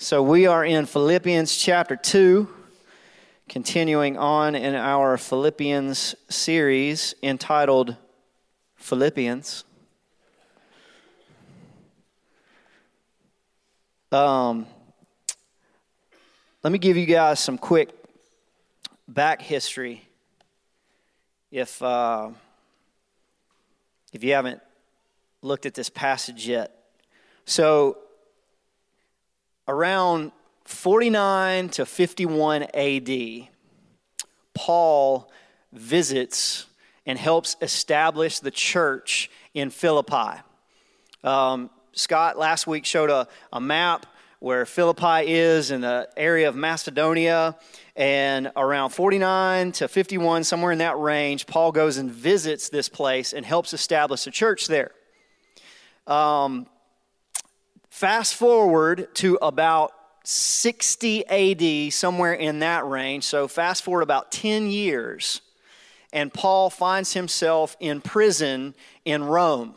So 0.00 0.22
we 0.22 0.46
are 0.46 0.64
in 0.64 0.86
Philippians 0.86 1.56
chapter 1.56 1.96
2, 1.96 2.48
continuing 3.48 4.16
on 4.16 4.54
in 4.54 4.76
our 4.76 5.16
Philippians 5.16 6.14
series 6.28 7.16
entitled 7.20 7.96
Philippians. 8.76 9.64
Um, 14.12 14.68
let 16.62 16.72
me 16.72 16.78
give 16.78 16.96
you 16.96 17.04
guys 17.04 17.40
some 17.40 17.58
quick 17.58 17.90
back 19.08 19.42
history. 19.42 20.08
If, 21.50 21.82
uh, 21.82 22.30
if 24.12 24.22
you 24.22 24.34
haven't 24.34 24.60
looked 25.42 25.66
at 25.66 25.74
this 25.74 25.90
passage 25.90 26.46
yet. 26.46 26.72
So, 27.46 27.98
around 29.68 30.32
49 30.64 31.68
to 31.68 31.86
51 31.86 32.62
AD, 32.74 33.48
Paul 34.54 35.30
visits 35.72 36.66
and 37.06 37.18
helps 37.18 37.56
establish 37.60 38.40
the 38.40 38.50
church 38.50 39.30
in 39.54 39.70
Philippi. 39.70 40.40
Um, 41.22 41.70
Scott 41.92 42.38
last 42.38 42.66
week 42.66 42.84
showed 42.84 43.10
a, 43.10 43.28
a 43.52 43.60
map 43.60 44.06
where 44.40 44.64
Philippi 44.64 45.32
is 45.32 45.70
in 45.70 45.80
the 45.80 46.08
area 46.16 46.48
of 46.48 46.54
Macedonia. 46.54 47.56
And 47.96 48.52
around 48.56 48.90
49 48.90 49.72
to 49.72 49.88
51, 49.88 50.44
somewhere 50.44 50.70
in 50.70 50.78
that 50.78 50.98
range, 50.98 51.46
Paul 51.46 51.72
goes 51.72 51.96
and 51.96 52.10
visits 52.10 52.68
this 52.68 52.88
place 52.88 53.32
and 53.32 53.44
helps 53.44 53.72
establish 53.72 54.26
a 54.26 54.30
church 54.30 54.68
there. 54.68 54.92
Um, 56.06 56.66
fast 57.98 58.36
forward 58.36 59.12
to 59.12 59.36
about 59.42 59.92
60 60.22 61.26
AD, 61.26 61.92
somewhere 61.92 62.32
in 62.32 62.60
that 62.60 62.86
range. 62.86 63.24
So, 63.24 63.48
fast 63.48 63.82
forward 63.82 64.02
about 64.02 64.30
10 64.30 64.68
years, 64.68 65.40
and 66.12 66.32
Paul 66.32 66.70
finds 66.70 67.14
himself 67.14 67.76
in 67.80 68.00
prison 68.00 68.76
in 69.04 69.24
Rome. 69.24 69.74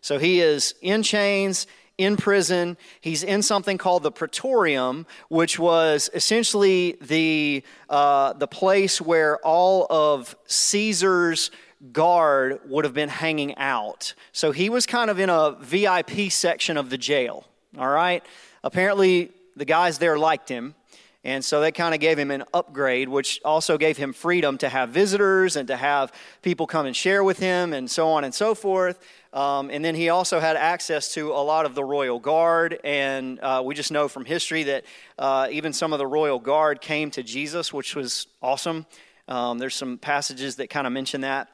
So, 0.00 0.18
he 0.18 0.40
is 0.40 0.74
in 0.82 1.04
chains, 1.04 1.68
in 1.98 2.16
prison. 2.16 2.76
He's 3.00 3.22
in 3.22 3.42
something 3.42 3.78
called 3.78 4.02
the 4.02 4.10
Praetorium, 4.10 5.06
which 5.28 5.56
was 5.56 6.10
essentially 6.12 6.96
the, 7.00 7.62
uh, 7.88 8.32
the 8.32 8.48
place 8.48 9.00
where 9.00 9.36
all 9.46 9.86
of 9.88 10.34
Caesar's 10.46 11.52
guard 11.92 12.60
would 12.66 12.84
have 12.84 12.94
been 12.94 13.08
hanging 13.08 13.56
out. 13.56 14.14
So 14.32 14.52
he 14.52 14.68
was 14.68 14.86
kind 14.86 15.10
of 15.10 15.18
in 15.18 15.30
a 15.30 15.52
VIP 15.60 16.30
section 16.30 16.76
of 16.76 16.90
the 16.90 16.98
jail, 16.98 17.46
all 17.78 17.88
right? 17.88 18.24
Apparently, 18.62 19.30
the 19.56 19.64
guys 19.64 19.98
there 19.98 20.18
liked 20.18 20.48
him. 20.48 20.74
And 21.22 21.44
so 21.44 21.60
they 21.60 21.70
kind 21.70 21.94
of 21.94 22.00
gave 22.00 22.18
him 22.18 22.30
an 22.30 22.44
upgrade, 22.54 23.10
which 23.10 23.42
also 23.44 23.76
gave 23.76 23.98
him 23.98 24.14
freedom 24.14 24.56
to 24.58 24.70
have 24.70 24.88
visitors 24.88 25.56
and 25.56 25.68
to 25.68 25.76
have 25.76 26.12
people 26.40 26.66
come 26.66 26.86
and 26.86 26.96
share 26.96 27.22
with 27.22 27.38
him 27.38 27.74
and 27.74 27.90
so 27.90 28.08
on 28.08 28.24
and 28.24 28.34
so 28.34 28.54
forth. 28.54 28.98
Um, 29.34 29.68
and 29.68 29.84
then 29.84 29.94
he 29.94 30.08
also 30.08 30.40
had 30.40 30.56
access 30.56 31.12
to 31.14 31.32
a 31.32 31.44
lot 31.44 31.66
of 31.66 31.74
the 31.74 31.84
royal 31.84 32.18
guard. 32.18 32.80
And 32.84 33.38
uh, 33.40 33.62
we 33.62 33.74
just 33.74 33.92
know 33.92 34.08
from 34.08 34.24
history 34.24 34.62
that 34.62 34.84
uh, 35.18 35.48
even 35.50 35.74
some 35.74 35.92
of 35.92 35.98
the 35.98 36.06
royal 36.06 36.38
guard 36.38 36.80
came 36.80 37.10
to 37.10 37.22
Jesus, 37.22 37.70
which 37.70 37.94
was 37.94 38.26
awesome. 38.40 38.86
Um, 39.28 39.58
there's 39.58 39.76
some 39.76 39.98
passages 39.98 40.56
that 40.56 40.70
kind 40.70 40.86
of 40.86 40.92
mention 40.94 41.20
that. 41.20 41.50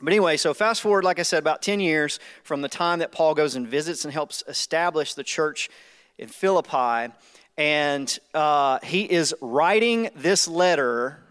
But 0.00 0.12
anyway, 0.12 0.36
so 0.36 0.52
fast 0.52 0.82
forward, 0.82 1.04
like 1.04 1.18
I 1.18 1.22
said, 1.22 1.38
about 1.38 1.62
10 1.62 1.80
years 1.80 2.18
from 2.42 2.60
the 2.60 2.68
time 2.68 2.98
that 2.98 3.12
Paul 3.12 3.34
goes 3.34 3.54
and 3.54 3.66
visits 3.66 4.04
and 4.04 4.12
helps 4.12 4.42
establish 4.46 5.14
the 5.14 5.24
church 5.24 5.70
in 6.18 6.28
Philippi. 6.28 7.12
And 7.56 8.18
uh, 8.34 8.80
he 8.82 9.10
is 9.10 9.34
writing 9.40 10.10
this 10.14 10.46
letter 10.46 11.22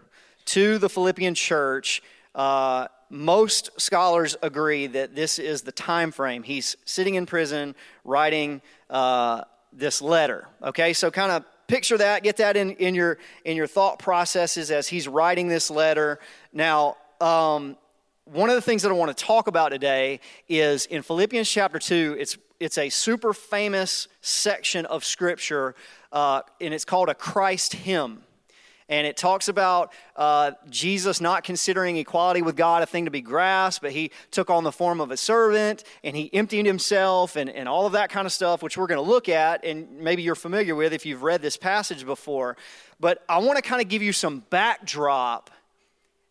to 0.46 0.78
the 0.78 0.88
Philippian 0.88 1.36
church. 1.36 2.02
Uh, 2.34 2.88
most 3.08 3.70
scholars 3.80 4.36
agree 4.42 4.88
that 4.88 5.14
this 5.14 5.38
is 5.38 5.62
the 5.62 5.70
time 5.70 6.10
frame. 6.10 6.42
He's 6.42 6.76
sitting 6.84 7.14
in 7.14 7.24
prison 7.24 7.76
writing 8.04 8.60
uh, 8.90 9.42
this 9.72 10.02
letter. 10.02 10.48
Okay, 10.60 10.92
so 10.92 11.12
kind 11.12 11.30
of 11.30 11.44
picture 11.68 11.98
that, 11.98 12.24
get 12.24 12.38
that 12.38 12.56
in, 12.56 12.72
in, 12.72 12.96
your, 12.96 13.18
in 13.44 13.56
your 13.56 13.68
thought 13.68 14.00
processes 14.00 14.72
as 14.72 14.88
he's 14.88 15.06
writing 15.06 15.46
this 15.46 15.70
letter. 15.70 16.18
Now, 16.52 16.96
um, 17.20 17.76
one 18.26 18.50
of 18.50 18.56
the 18.56 18.62
things 18.62 18.82
that 18.82 18.90
I 18.90 18.94
want 18.94 19.16
to 19.16 19.24
talk 19.24 19.46
about 19.46 19.68
today 19.68 20.18
is 20.48 20.86
in 20.86 21.02
Philippians 21.02 21.48
chapter 21.48 21.78
2, 21.78 22.16
it's, 22.18 22.36
it's 22.58 22.76
a 22.76 22.88
super 22.88 23.32
famous 23.32 24.08
section 24.20 24.84
of 24.86 25.04
scripture, 25.04 25.76
uh, 26.10 26.42
and 26.60 26.74
it's 26.74 26.84
called 26.84 27.08
a 27.08 27.14
Christ 27.14 27.74
hymn. 27.74 28.22
And 28.88 29.06
it 29.06 29.16
talks 29.16 29.48
about 29.48 29.92
uh, 30.16 30.52
Jesus 30.68 31.20
not 31.20 31.44
considering 31.44 31.96
equality 31.96 32.42
with 32.42 32.56
God 32.56 32.82
a 32.82 32.86
thing 32.86 33.04
to 33.04 33.10
be 33.12 33.20
grasped, 33.20 33.82
but 33.82 33.92
he 33.92 34.10
took 34.32 34.50
on 34.50 34.64
the 34.64 34.72
form 34.72 35.00
of 35.00 35.10
a 35.12 35.16
servant 35.16 35.84
and 36.04 36.16
he 36.16 36.32
emptied 36.32 36.66
himself 36.66 37.36
and, 37.36 37.50
and 37.50 37.68
all 37.68 37.86
of 37.86 37.92
that 37.92 38.10
kind 38.10 38.26
of 38.26 38.32
stuff, 38.32 38.62
which 38.62 38.76
we're 38.76 38.86
going 38.86 39.04
to 39.04 39.08
look 39.08 39.28
at 39.28 39.64
and 39.64 39.98
maybe 39.98 40.22
you're 40.22 40.36
familiar 40.36 40.76
with 40.76 40.92
if 40.92 41.04
you've 41.04 41.24
read 41.24 41.42
this 41.42 41.56
passage 41.56 42.06
before. 42.06 42.56
But 43.00 43.24
I 43.28 43.38
want 43.38 43.56
to 43.56 43.62
kind 43.62 43.82
of 43.82 43.88
give 43.88 44.02
you 44.02 44.12
some 44.12 44.44
backdrop 44.50 45.50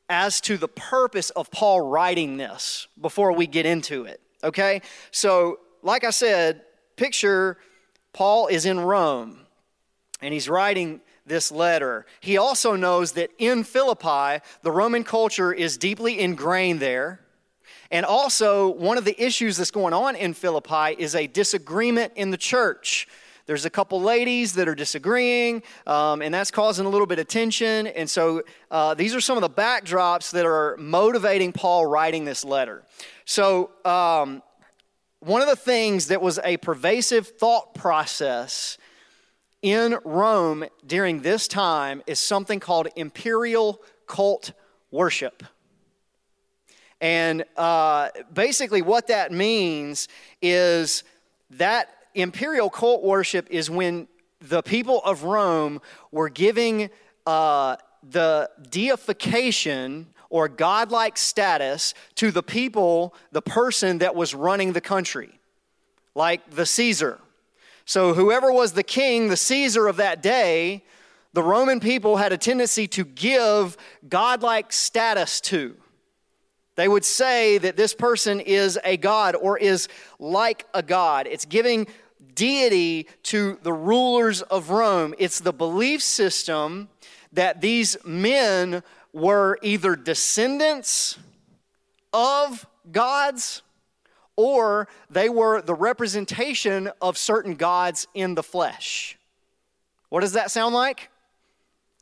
as 0.10 0.40
to 0.42 0.58
the 0.58 0.68
purpose 0.68 1.30
of 1.32 1.52
Paul 1.52 1.82
writing 1.82 2.38
this 2.38 2.88
before 3.00 3.32
we 3.32 3.48
get 3.48 3.66
into 3.66 4.06
it. 4.06 4.22
Okay? 4.44 4.82
So, 5.12 5.60
like 5.82 6.04
I 6.04 6.12
said, 6.12 6.62
picture 6.96 7.58
Paul 8.14 8.48
is 8.48 8.66
in 8.66 8.80
Rome 8.80 9.40
and 10.22 10.34
he's 10.34 10.50
writing 10.50 11.02
this 11.26 11.52
letter. 11.52 12.06
He 12.20 12.38
also 12.38 12.76
knows 12.76 13.14
that 13.14 13.32
in 13.38 13.64
Philippi, 13.64 14.44
the 14.62 14.72
Roman 14.72 15.04
culture 15.04 15.52
is 15.52 15.78
deeply 15.78 16.20
ingrained 16.20 16.80
there. 16.80 17.20
And 17.92 18.06
also, 18.06 18.70
one 18.70 18.98
of 18.98 19.06
the 19.06 19.22
issues 19.22 19.58
that's 19.58 19.72
going 19.72 19.94
on 19.94 20.16
in 20.16 20.34
Philippi 20.34 20.96
is 20.98 21.16
a 21.16 21.28
disagreement 21.28 22.14
in 22.16 22.32
the 22.32 22.38
church 22.38 23.08
there's 23.46 23.66
a 23.66 23.70
couple 23.70 24.02
ladies 24.02 24.54
that 24.54 24.68
are 24.68 24.74
disagreeing, 24.74 25.62
um, 25.86 26.22
and 26.22 26.34
that's 26.34 26.50
causing 26.50 26.86
a 26.86 26.90
little 26.90 27.06
bit 27.06 27.20
of 27.20 27.28
tension. 27.28 27.86
And 27.88 28.10
so 28.10 28.42
uh, 28.72 28.96
these 28.96 29.14
are 29.14 29.22
some 29.22 29.38
of 29.38 29.42
the 29.42 29.50
backdrops 29.50 30.32
that 30.32 30.46
are 30.46 30.76
motivating 30.78 31.52
Paul 31.52 31.86
writing 31.86 32.26
this 32.26 32.44
letter. 32.44 32.84
So, 33.26 33.72
um, 33.84 34.42
one 35.20 35.42
of 35.42 35.48
the 35.48 35.56
things 35.56 36.08
that 36.08 36.22
was 36.22 36.40
a 36.44 36.58
pervasive 36.58 37.28
thought 37.28 37.74
process 37.74 38.78
in 39.64 39.98
Rome 40.04 40.66
during 40.86 41.22
this 41.22 41.48
time 41.48 42.04
is 42.06 42.20
something 42.20 42.60
called 42.60 42.90
imperial 42.96 43.82
cult 44.06 44.52
worship. 44.92 45.44
And 47.02 47.44
uh, 47.58 48.10
basically, 48.32 48.84
what 48.84 49.08
that 49.08 49.32
means 49.32 50.08
is 50.44 51.04
that 51.52 51.90
imperial 52.16 52.70
cult 52.70 53.04
worship 53.04 53.48
is 53.50 53.70
when 53.70 54.08
the 54.40 54.62
people 54.62 55.02
of 55.04 55.24
Rome 55.24 55.82
were 56.12 56.30
giving 56.30 56.90
uh, 57.26 57.78
the 58.10 58.50
deification 58.70 60.08
or 60.30 60.48
godlike 60.48 61.18
status 61.18 61.94
to 62.16 62.32
the 62.32 62.44
people, 62.44 63.14
the 63.32 63.42
person 63.42 64.00
that 64.00 64.16
was 64.16 64.34
running 64.34 64.74
the 64.74 64.82
country, 64.82 65.40
like 66.14 66.50
the 66.50 66.66
Caesar. 66.66 67.20
So, 67.86 68.14
whoever 68.14 68.52
was 68.52 68.74
the 68.74 68.84
king, 68.84 69.30
the 69.30 69.38
Caesar 69.38 69.88
of 69.88 69.98
that 69.98 70.22
day, 70.22 70.84
the 71.34 71.44
Roman 71.44 71.80
people 71.80 72.18
had 72.18 72.34
a 72.34 72.38
tendency 72.38 72.88
to 72.90 73.06
give 73.06 73.78
godlike 74.08 74.74
status 74.74 75.40
to. 75.42 75.76
They 76.76 76.88
would 76.88 77.06
say 77.06 77.58
that 77.58 77.78
this 77.78 77.94
person 77.94 78.40
is 78.40 78.80
a 78.84 78.98
god 78.98 79.36
or 79.36 79.58
is 79.58 79.88
like 80.20 80.66
a 80.74 80.84
god. 80.84 81.28
It's 81.28 81.46
giving 81.46 81.88
deity 82.36 83.08
to 83.24 83.58
the 83.64 83.74
rulers 83.74 84.42
of 84.44 84.70
Rome. 84.70 85.16
It's 85.18 85.40
the 85.40 85.54
belief 85.54 86.02
system 86.02 86.90
that 87.32 87.62
these 87.62 87.98
men 88.06 88.84
were 89.14 89.58
either 89.62 89.96
descendants 89.96 91.18
of 92.14 92.68
gods 92.92 93.62
or 94.36 94.88
they 95.10 95.30
were 95.30 95.62
the 95.62 95.74
representation 95.74 96.92
of 97.02 97.18
certain 97.18 97.56
gods 97.56 98.08
in 98.14 98.36
the 98.36 98.44
flesh. 98.44 99.18
What 100.10 100.22
does 100.22 100.34
that 100.34 100.52
sound 100.52 100.76
like? 100.76 101.10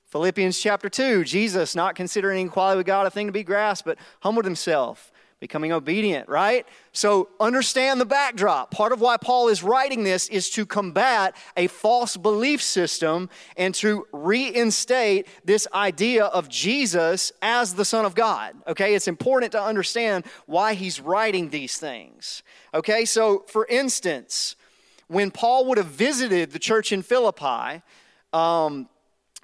Philippians 0.09 0.59
chapter 0.59 0.89
2, 0.89 1.23
Jesus, 1.23 1.75
not 1.75 1.95
considering 1.95 2.47
equality 2.47 2.77
with 2.77 2.85
God 2.85 3.07
a 3.07 3.09
thing 3.09 3.27
to 3.27 3.33
be 3.33 3.43
grasped, 3.43 3.85
but 3.85 3.97
humbled 4.21 4.45
himself, 4.45 5.11
becoming 5.43 5.73
obedient, 5.73 6.29
right? 6.29 6.65
So 6.93 7.27
understand 7.37 7.99
the 7.99 8.05
backdrop. 8.05 8.71
Part 8.71 8.93
of 8.93 9.01
why 9.01 9.17
Paul 9.17 9.49
is 9.49 9.61
writing 9.61 10.05
this 10.05 10.29
is 10.29 10.49
to 10.51 10.65
combat 10.65 11.35
a 11.57 11.67
false 11.67 12.15
belief 12.15 12.61
system 12.61 13.29
and 13.57 13.75
to 13.75 14.07
reinstate 14.13 15.27
this 15.43 15.67
idea 15.73 16.23
of 16.27 16.47
Jesus 16.47 17.33
as 17.41 17.73
the 17.73 17.83
Son 17.83 18.05
of 18.05 18.15
God. 18.15 18.55
Okay, 18.67 18.95
it's 18.95 19.09
important 19.09 19.51
to 19.51 19.61
understand 19.61 20.23
why 20.45 20.75
he's 20.75 21.01
writing 21.01 21.49
these 21.49 21.75
things. 21.75 22.41
Okay, 22.73 23.03
so 23.03 23.43
for 23.49 23.65
instance, 23.65 24.55
when 25.09 25.29
Paul 25.29 25.65
would 25.65 25.77
have 25.77 25.87
visited 25.87 26.51
the 26.51 26.59
church 26.59 26.93
in 26.93 27.01
Philippi, 27.01 27.81
um, 28.31 28.87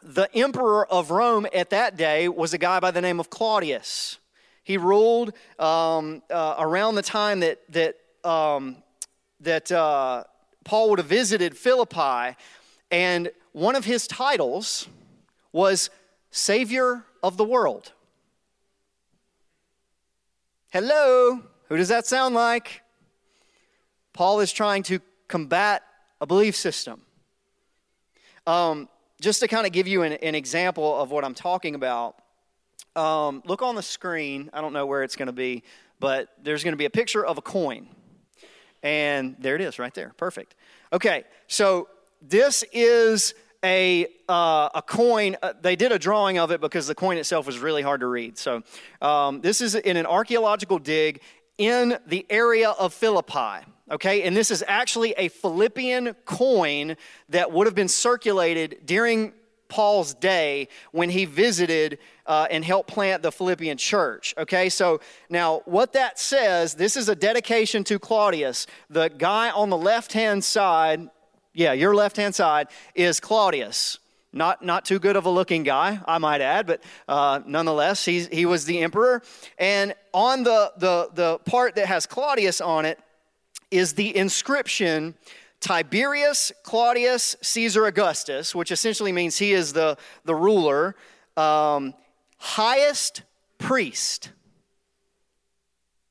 the 0.02 0.34
emperor 0.34 0.90
of 0.90 1.12
Rome 1.12 1.46
at 1.54 1.72
that 1.72 1.98
day 1.98 2.30
was 2.30 2.54
a 2.54 2.58
guy 2.58 2.80
by 2.80 2.92
the 2.92 3.02
name 3.02 3.20
of 3.20 3.30
Claudius. 3.30 4.18
He 4.70 4.78
ruled 4.78 5.34
um, 5.58 6.22
uh, 6.30 6.54
around 6.60 6.94
the 6.94 7.02
time 7.02 7.40
that 7.40 7.60
that 7.70 7.96
um, 8.24 8.76
that 9.40 9.72
uh, 9.72 10.26
Paul 10.64 10.92
would 10.92 11.00
have 11.00 11.08
visited 11.08 11.58
Philippi, 11.58 12.38
and 12.92 13.32
one 13.52 13.76
of 13.76 13.86
his 13.86 14.06
titles 14.06 14.88
was 15.52 15.90
Savior 16.30 17.04
of 17.24 17.36
the 17.36 17.44
World. 17.44 17.94
Hello, 20.70 21.42
who 21.68 21.76
does 21.76 21.88
that 21.88 22.06
sound 22.06 22.36
like? 22.36 22.84
Paul 24.14 24.40
is 24.40 24.52
trying 24.52 24.84
to 24.84 25.00
combat 25.28 25.82
a 26.22 26.28
belief 26.28 26.56
system. 26.56 27.02
Um, 28.46 28.88
just 29.20 29.40
to 29.40 29.48
kind 29.48 29.66
of 29.66 29.74
give 29.74 29.88
you 29.88 30.04
an, 30.04 30.14
an, 30.14 30.36
example 30.36 30.96
of 31.02 31.10
what 31.10 31.26
I'm 31.26 31.34
talking 31.34 31.74
about, 31.74 32.22
um, 32.96 33.42
look 33.46 33.62
on 33.62 33.76
the 33.76 33.84
screen. 33.84 34.50
I 34.54 34.62
don't 34.62 34.74
know 34.74 34.86
where 34.86 35.04
it's 35.04 35.16
going 35.16 35.28
to 35.28 35.34
be, 35.34 35.64
but 36.00 36.30
there's 36.42 36.64
going 36.64 36.74
to 36.74 36.78
be 36.78 36.86
a 36.86 36.90
picture 36.90 37.26
of 37.26 37.38
a 37.38 37.42
coin. 37.42 37.88
And 38.84 39.36
there 39.40 39.56
it 39.56 39.62
is 39.62 39.80
right 39.80 39.94
there. 39.94 40.14
Perfect. 40.18 40.56
Okay, 40.94 41.24
so 41.48 41.90
this 42.22 42.64
is 42.72 43.34
a, 43.64 44.08
uh, 44.28 44.70
a 44.74 44.82
coin. 44.82 45.36
Uh, 45.42 45.54
they 45.62 45.76
did 45.76 45.92
a 45.92 46.00
drawing 46.00 46.40
of 46.40 46.52
it 46.52 46.62
because 46.62 46.88
the 46.88 46.96
coin 46.96 47.18
itself 47.18 47.46
was 47.46 47.60
really 47.60 47.82
hard 47.82 48.00
to 48.00 48.08
read. 48.08 48.38
So 48.38 48.64
um, 49.02 49.42
this 49.42 49.62
is 49.62 49.76
in 49.76 49.98
an 49.98 50.06
archaeological 50.06 50.80
dig 50.80 51.22
in 51.58 51.98
the 52.08 52.26
area 52.30 52.70
of 52.70 52.94
Philippi. 52.94 53.66
Okay, 53.92 54.22
and 54.24 54.38
this 54.38 54.52
is 54.52 54.64
actually 54.68 55.14
a 55.18 55.30
Philippian 55.30 56.14
coin 56.26 56.96
that 57.30 57.52
would 57.52 57.66
have 57.66 57.76
been 57.76 57.88
circulated 57.88 58.82
during 58.86 59.34
Paul's 59.70 60.14
day 60.16 60.68
when 60.92 61.10
he 61.10 61.26
visited 61.26 62.00
uh, 62.26 62.48
and 62.52 62.66
helped 62.66 62.90
plant 62.90 63.24
the 63.24 63.32
Philippian 63.32 63.78
church. 63.78 64.34
Okay, 64.38 64.68
so 64.68 65.00
now 65.30 65.62
what 65.66 65.94
that 65.94 66.20
says, 66.20 66.74
this 66.74 66.98
is 66.98 67.08
a 67.08 67.16
dedication 67.16 67.84
to 67.86 67.98
Claudius. 68.00 68.68
The 68.90 69.10
guy 69.10 69.52
on 69.52 69.70
the 69.70 69.78
left 69.78 70.12
hand 70.14 70.44
side, 70.44 71.10
yeah, 71.54 71.74
your 71.74 71.96
left 71.96 72.18
hand 72.18 72.36
side, 72.36 72.68
is 72.96 73.20
Claudius. 73.20 74.00
Not, 74.32 74.64
not 74.64 74.86
too 74.86 75.00
good 75.00 75.16
of 75.16 75.26
a 75.26 75.30
looking 75.30 75.64
guy, 75.64 76.00
I 76.06 76.20
might 76.20 76.42
add, 76.42 76.68
but 76.68 76.84
uh, 77.08 77.40
nonetheless, 77.48 78.06
he's, 78.06 78.28
he 78.28 78.46
was 78.46 78.66
the 78.66 78.80
emperor. 78.80 79.24
And 79.58 79.96
on 80.14 80.44
the, 80.44 80.72
the, 80.78 81.10
the 81.14 81.40
part 81.40 81.76
that 81.76 81.88
has 81.88 82.06
Claudius 82.06 82.62
on 82.62 82.86
it 82.86 83.00
is 83.72 83.94
the 83.94 84.16
inscription 84.16 85.16
Tiberius 85.60 86.52
Claudius 86.64 87.36
Caesar 87.42 87.86
Augustus, 87.86 88.56
which 88.56 88.72
essentially 88.72 89.12
means 89.12 89.38
he 89.38 89.54
is 89.54 89.74
the, 89.74 89.98
the 90.26 90.36
ruler, 90.36 90.96
um, 91.36 91.94
highest 92.38 93.24
priest. 93.58 94.32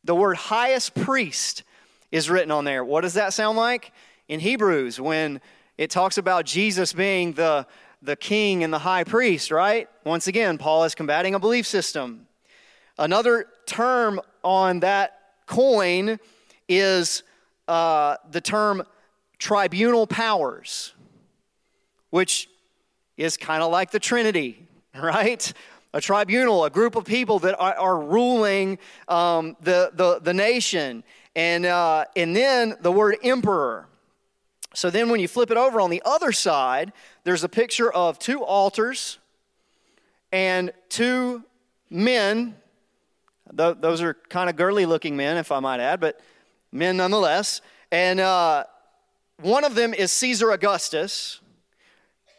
The 0.05 0.15
word 0.15 0.37
highest 0.37 0.95
priest 0.95 1.65
is 2.13 2.31
written 2.31 2.51
on 2.51 2.65
there. 2.65 2.85
What 2.85 3.03
does 3.03 3.15
that 3.15 3.33
sound 3.33 3.57
like? 3.59 3.93
In 4.29 4.41
Hebrews, 4.41 5.01
when 5.01 5.41
it 5.79 5.91
talks 5.91 6.19
about 6.19 6.45
Jesus 6.45 6.93
being 6.93 7.33
the, 7.33 7.67
the 8.03 8.17
king 8.17 8.65
and 8.65 8.73
the 8.73 8.79
high 8.79 9.05
priest, 9.05 9.51
right? 9.51 9.89
Once 10.05 10.27
again, 10.27 10.59
Paul 10.59 10.85
is 10.85 10.95
combating 10.95 11.35
a 11.35 11.39
belief 11.39 11.67
system. 11.67 12.27
Another 12.99 13.47
term 13.65 14.21
on 14.43 14.81
that 14.81 15.21
coin 15.47 16.19
is 16.69 17.23
uh, 17.67 18.17
the 18.31 18.41
term 18.41 18.83
tribunal 19.39 20.07
powers, 20.07 20.95
which 22.11 22.49
is 23.17 23.37
kind 23.37 23.63
of 23.63 23.71
like 23.71 23.91
the 23.91 23.99
Trinity, 23.99 24.67
right? 24.95 25.53
A 25.95 26.01
tribunal, 26.01 26.65
a 26.65 26.71
group 26.71 26.97
of 26.97 27.05
people 27.05 27.39
that 27.41 27.59
are, 27.59 27.75
are 27.75 28.01
ruling 28.01 28.79
um, 29.09 29.57
the, 29.61 29.91
the, 29.95 30.21
the 30.21 30.35
nation. 30.35 31.03
And, 31.35 31.67
uh, 31.67 32.05
and 32.17 32.35
then 32.35 32.75
the 32.81 32.93
word 32.93 33.17
emperor. 33.23 33.87
So 34.75 34.91
then 34.91 35.09
when 35.09 35.21
you 35.21 35.29
flip 35.29 35.51
it 35.51 35.57
over 35.57 35.81
on 35.81 35.91
the 35.91 36.03
other 36.05 36.33
side, 36.33 36.93
there's 37.25 37.43
a 37.43 37.49
picture 37.49 37.91
of 37.91 38.19
two 38.19 38.45
altars 38.45 39.19
and 40.31 40.73
two 40.89 41.45
men. 41.91 42.55
Those 43.53 44.03
are 44.03 44.15
kind 44.29 44.51
of 44.51 44.57
girly 44.57 44.85
looking 44.85 45.17
men, 45.17 45.37
if 45.39 45.51
I 45.51 45.61
might 45.61 45.81
add, 45.81 46.01
but 46.01 46.21
men 46.71 46.99
nonetheless. 46.99 47.63
And 47.91 48.21
uh, 48.21 48.65
one 49.41 49.65
of 49.65 49.75
them 49.75 49.95
is 49.95 50.11
Caesar 50.13 50.51
Augustus, 50.51 51.41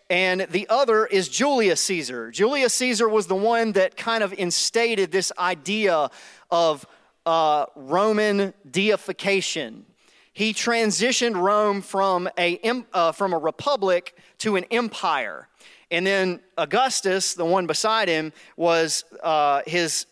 and 0.09 0.41
the 0.49 0.67
other 0.69 1.05
is 1.05 1.29
Julius 1.29 1.79
Caesar. 1.81 2.31
Julius 2.31 2.73
Caesar 2.73 3.07
was 3.07 3.27
the 3.27 3.35
one 3.35 3.73
that 3.73 3.95
kind 3.95 4.23
of 4.23 4.33
instated 4.33 5.11
this 5.11 5.31
idea 5.37 6.09
of 6.51 6.85
uh, 7.25 7.67
Roman 7.75 8.53
deification. 8.69 9.85
He 10.33 10.53
transitioned 10.53 11.35
Rome 11.35 11.81
from 11.81 12.29
a, 12.37 12.59
uh, 12.93 13.11
from 13.11 13.33
a 13.33 13.37
republic 13.37 14.15
to 14.39 14.55
an 14.55 14.65
empire. 14.71 15.47
And 15.91 16.05
then 16.05 16.39
Augustus, 16.57 17.33
the 17.33 17.45
one 17.45 17.65
beside 17.65 18.07
him, 18.07 18.33
was 18.57 19.05
uh, 19.23 19.61
his 19.65 20.05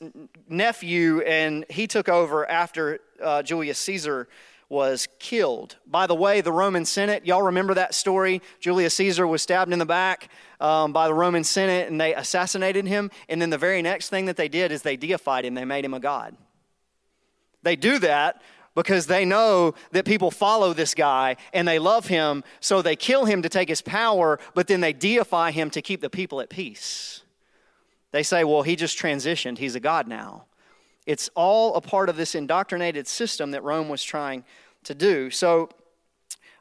nephew, 0.47 1.21
and 1.21 1.65
he 1.69 1.85
took 1.85 2.07
over 2.07 2.49
after 2.49 2.99
uh, 3.21 3.43
Julius 3.43 3.77
Caesar 3.79 4.27
was 4.69 5.07
killed. 5.19 5.77
By 5.85 6.07
the 6.07 6.15
way, 6.15 6.41
the 6.41 6.51
Roman 6.51 6.85
Senate, 6.85 7.25
y'all 7.25 7.43
remember 7.43 7.73
that 7.75 7.93
story? 7.93 8.41
Julius 8.59 8.93
Caesar 8.95 9.25
was 9.25 9.41
stabbed 9.41 9.71
in 9.71 9.79
the 9.79 9.85
back 9.85 10.29
um, 10.59 10.91
by 10.91 11.07
the 11.07 11.13
Roman 11.13 11.43
Senate 11.43 11.87
and 11.89 11.99
they 11.99 12.13
assassinated 12.13 12.85
him. 12.85 13.09
And 13.29 13.41
then 13.41 13.49
the 13.49 13.57
very 13.57 13.81
next 13.81 14.09
thing 14.09 14.25
that 14.25 14.35
they 14.35 14.49
did 14.49 14.71
is 14.71 14.81
they 14.81 14.97
deified 14.97 15.45
him, 15.45 15.53
they 15.53 15.65
made 15.65 15.85
him 15.85 15.93
a 15.93 15.99
god. 15.99 16.35
They 17.63 17.75
do 17.75 17.99
that 17.99 18.41
because 18.75 19.07
they 19.07 19.25
know 19.25 19.73
that 19.91 20.05
people 20.05 20.31
follow 20.31 20.73
this 20.73 20.93
guy 20.93 21.37
and 21.53 21.67
they 21.67 21.79
love 21.79 22.07
him, 22.07 22.43
so 22.59 22.81
they 22.81 22.95
kill 22.95 23.25
him 23.25 23.41
to 23.41 23.49
take 23.49 23.69
his 23.69 23.81
power, 23.81 24.37
but 24.53 24.67
then 24.67 24.81
they 24.81 24.93
deify 24.93 25.51
him 25.51 25.69
to 25.71 25.81
keep 25.81 25.99
the 26.01 26.09
people 26.09 26.41
at 26.41 26.49
peace. 26.49 27.23
They 28.11 28.21
say, 28.21 28.43
well, 28.43 28.61
he 28.61 28.75
just 28.75 28.97
transitioned, 28.99 29.57
he's 29.57 29.75
a 29.75 29.79
god 29.79 30.07
now. 30.07 30.46
It's 31.07 31.29
all 31.33 31.73
a 31.75 31.81
part 31.81 32.09
of 32.09 32.17
this 32.17 32.35
indoctrinated 32.35 33.07
system 33.07 33.51
that 33.51 33.63
Rome 33.63 33.89
was 33.89 34.03
trying 34.03 34.43
to 34.83 34.93
do. 34.93 35.31
So, 35.31 35.69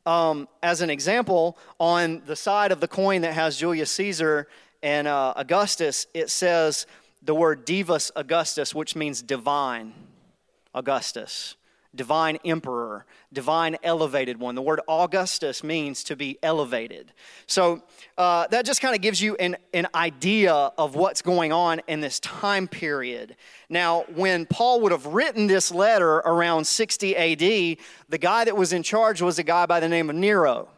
um, 0.06 0.48
as 0.62 0.80
an 0.80 0.88
example, 0.88 1.58
on 1.78 2.22
the 2.26 2.36
side 2.36 2.70
of 2.70 2.80
the 2.80 2.86
coin 2.86 3.22
that 3.22 3.34
has 3.34 3.58
Julius 3.58 3.90
Caesar 3.90 4.46
and 4.82 5.08
uh, 5.08 5.34
Augustus, 5.36 6.06
it 6.14 6.30
says 6.30 6.86
the 7.22 7.34
word 7.34 7.66
Divus 7.66 8.12
Augustus, 8.14 8.72
which 8.72 8.94
means 8.94 9.20
divine 9.20 9.92
Augustus 10.72 11.56
divine 11.96 12.38
emperor, 12.44 13.06
divine 13.32 13.76
elevated 13.82 14.38
one. 14.38 14.54
The 14.54 14.62
word 14.62 14.80
Augustus 14.88 15.64
means 15.64 16.04
to 16.04 16.16
be 16.16 16.38
elevated. 16.42 17.12
So 17.46 17.82
uh, 18.16 18.46
that 18.48 18.64
just 18.64 18.80
kind 18.80 18.94
of 18.94 19.00
gives 19.00 19.20
you 19.20 19.34
an, 19.36 19.56
an 19.74 19.86
idea 19.94 20.52
of 20.52 20.94
what's 20.94 21.22
going 21.22 21.52
on 21.52 21.80
in 21.88 22.00
this 22.00 22.20
time 22.20 22.68
period. 22.68 23.36
Now, 23.68 24.02
when 24.14 24.46
Paul 24.46 24.80
would 24.82 24.92
have 24.92 25.06
written 25.06 25.46
this 25.46 25.72
letter 25.72 26.16
around 26.16 26.66
60 26.66 27.16
AD, 27.16 27.78
the 28.08 28.18
guy 28.18 28.44
that 28.44 28.56
was 28.56 28.72
in 28.72 28.82
charge 28.82 29.22
was 29.22 29.38
a 29.38 29.42
guy 29.42 29.66
by 29.66 29.80
the 29.80 29.88
name 29.88 30.10
of 30.10 30.16
Nero. 30.16 30.68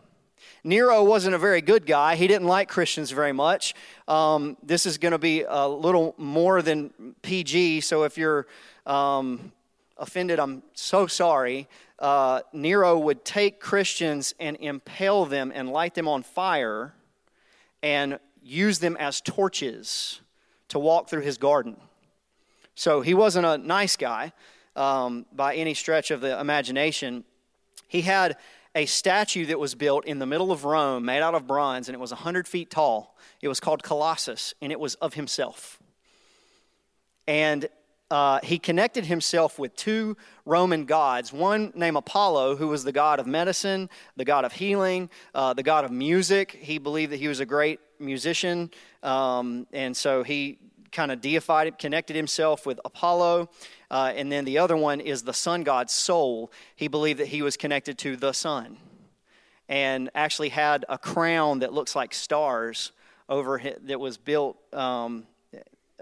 Nero 0.64 1.04
wasn't 1.04 1.34
a 1.34 1.38
very 1.38 1.60
good 1.60 1.86
guy. 1.86 2.16
He 2.16 2.26
didn't 2.26 2.48
like 2.48 2.68
Christians 2.68 3.10
very 3.10 3.32
much. 3.32 3.74
Um, 4.06 4.56
this 4.62 4.86
is 4.86 4.98
going 4.98 5.12
to 5.12 5.18
be 5.18 5.44
a 5.48 5.68
little 5.68 6.14
more 6.18 6.62
than 6.62 7.14
PG, 7.22 7.82
so 7.82 8.02
if 8.02 8.18
you're 8.18 8.46
um, 8.86 9.52
offended, 9.98 10.38
I'm 10.38 10.62
so 10.74 11.06
sorry. 11.06 11.68
Uh, 11.98 12.40
Nero 12.52 12.98
would 12.98 13.24
take 13.24 13.60
Christians 13.60 14.34
and 14.38 14.56
impale 14.60 15.24
them 15.24 15.52
and 15.54 15.70
light 15.70 15.94
them 15.94 16.08
on 16.08 16.22
fire 16.22 16.94
and 17.82 18.18
use 18.42 18.78
them 18.78 18.96
as 18.98 19.20
torches 19.20 20.20
to 20.68 20.78
walk 20.78 21.08
through 21.08 21.22
his 21.22 21.38
garden. 21.38 21.76
So 22.74 23.00
he 23.00 23.14
wasn't 23.14 23.46
a 23.46 23.58
nice 23.58 23.96
guy 23.96 24.32
um, 24.76 25.26
by 25.32 25.56
any 25.56 25.74
stretch 25.74 26.10
of 26.10 26.20
the 26.20 26.38
imagination. 26.40 27.24
He 27.88 28.02
had 28.02 28.36
a 28.74 28.86
statue 28.86 29.46
that 29.46 29.58
was 29.58 29.74
built 29.74 30.04
in 30.04 30.18
the 30.18 30.26
middle 30.26 30.52
of 30.52 30.64
Rome 30.64 31.04
made 31.04 31.20
out 31.20 31.34
of 31.34 31.46
bronze, 31.46 31.88
and 31.88 31.94
it 31.94 31.98
was 31.98 32.12
100 32.12 32.46
feet 32.46 32.70
tall. 32.70 33.16
It 33.42 33.48
was 33.48 33.58
called 33.58 33.82
Colossus, 33.82 34.54
and 34.62 34.70
it 34.70 34.78
was 34.78 34.94
of 34.96 35.14
himself. 35.14 35.80
And 37.26 37.68
uh, 38.10 38.40
he 38.42 38.58
connected 38.58 39.04
himself 39.04 39.58
with 39.58 39.76
two 39.76 40.16
Roman 40.46 40.86
gods, 40.86 41.32
one 41.32 41.72
named 41.74 41.96
Apollo, 41.96 42.56
who 42.56 42.68
was 42.68 42.84
the 42.84 42.92
god 42.92 43.20
of 43.20 43.26
medicine, 43.26 43.90
the 44.16 44.24
god 44.24 44.44
of 44.44 44.52
healing, 44.52 45.10
uh, 45.34 45.52
the 45.52 45.62
god 45.62 45.84
of 45.84 45.90
music. 45.90 46.52
He 46.52 46.78
believed 46.78 47.12
that 47.12 47.18
he 47.18 47.28
was 47.28 47.40
a 47.40 47.46
great 47.46 47.80
musician, 47.98 48.70
um, 49.02 49.66
and 49.72 49.94
so 49.96 50.22
he 50.22 50.58
kind 50.90 51.12
of 51.12 51.20
deified 51.20 51.66
it, 51.66 51.78
connected 51.78 52.16
himself 52.16 52.64
with 52.64 52.80
Apollo. 52.84 53.50
Uh, 53.90 54.12
and 54.16 54.32
then 54.32 54.44
the 54.46 54.58
other 54.58 54.76
one 54.76 55.00
is 55.00 55.22
the 55.22 55.34
sun 55.34 55.62
god 55.62 55.90
Sol. 55.90 56.50
He 56.76 56.88
believed 56.88 57.20
that 57.20 57.28
he 57.28 57.42
was 57.42 57.56
connected 57.58 57.98
to 57.98 58.16
the 58.16 58.32
sun. 58.32 58.78
and 59.68 60.10
actually 60.14 60.48
had 60.48 60.84
a 60.88 60.96
crown 60.96 61.58
that 61.58 61.72
looks 61.72 61.94
like 61.94 62.14
stars 62.14 62.92
over 63.28 63.60
that 63.82 64.00
was 64.00 64.16
built 64.16 64.56
um, 64.72 65.26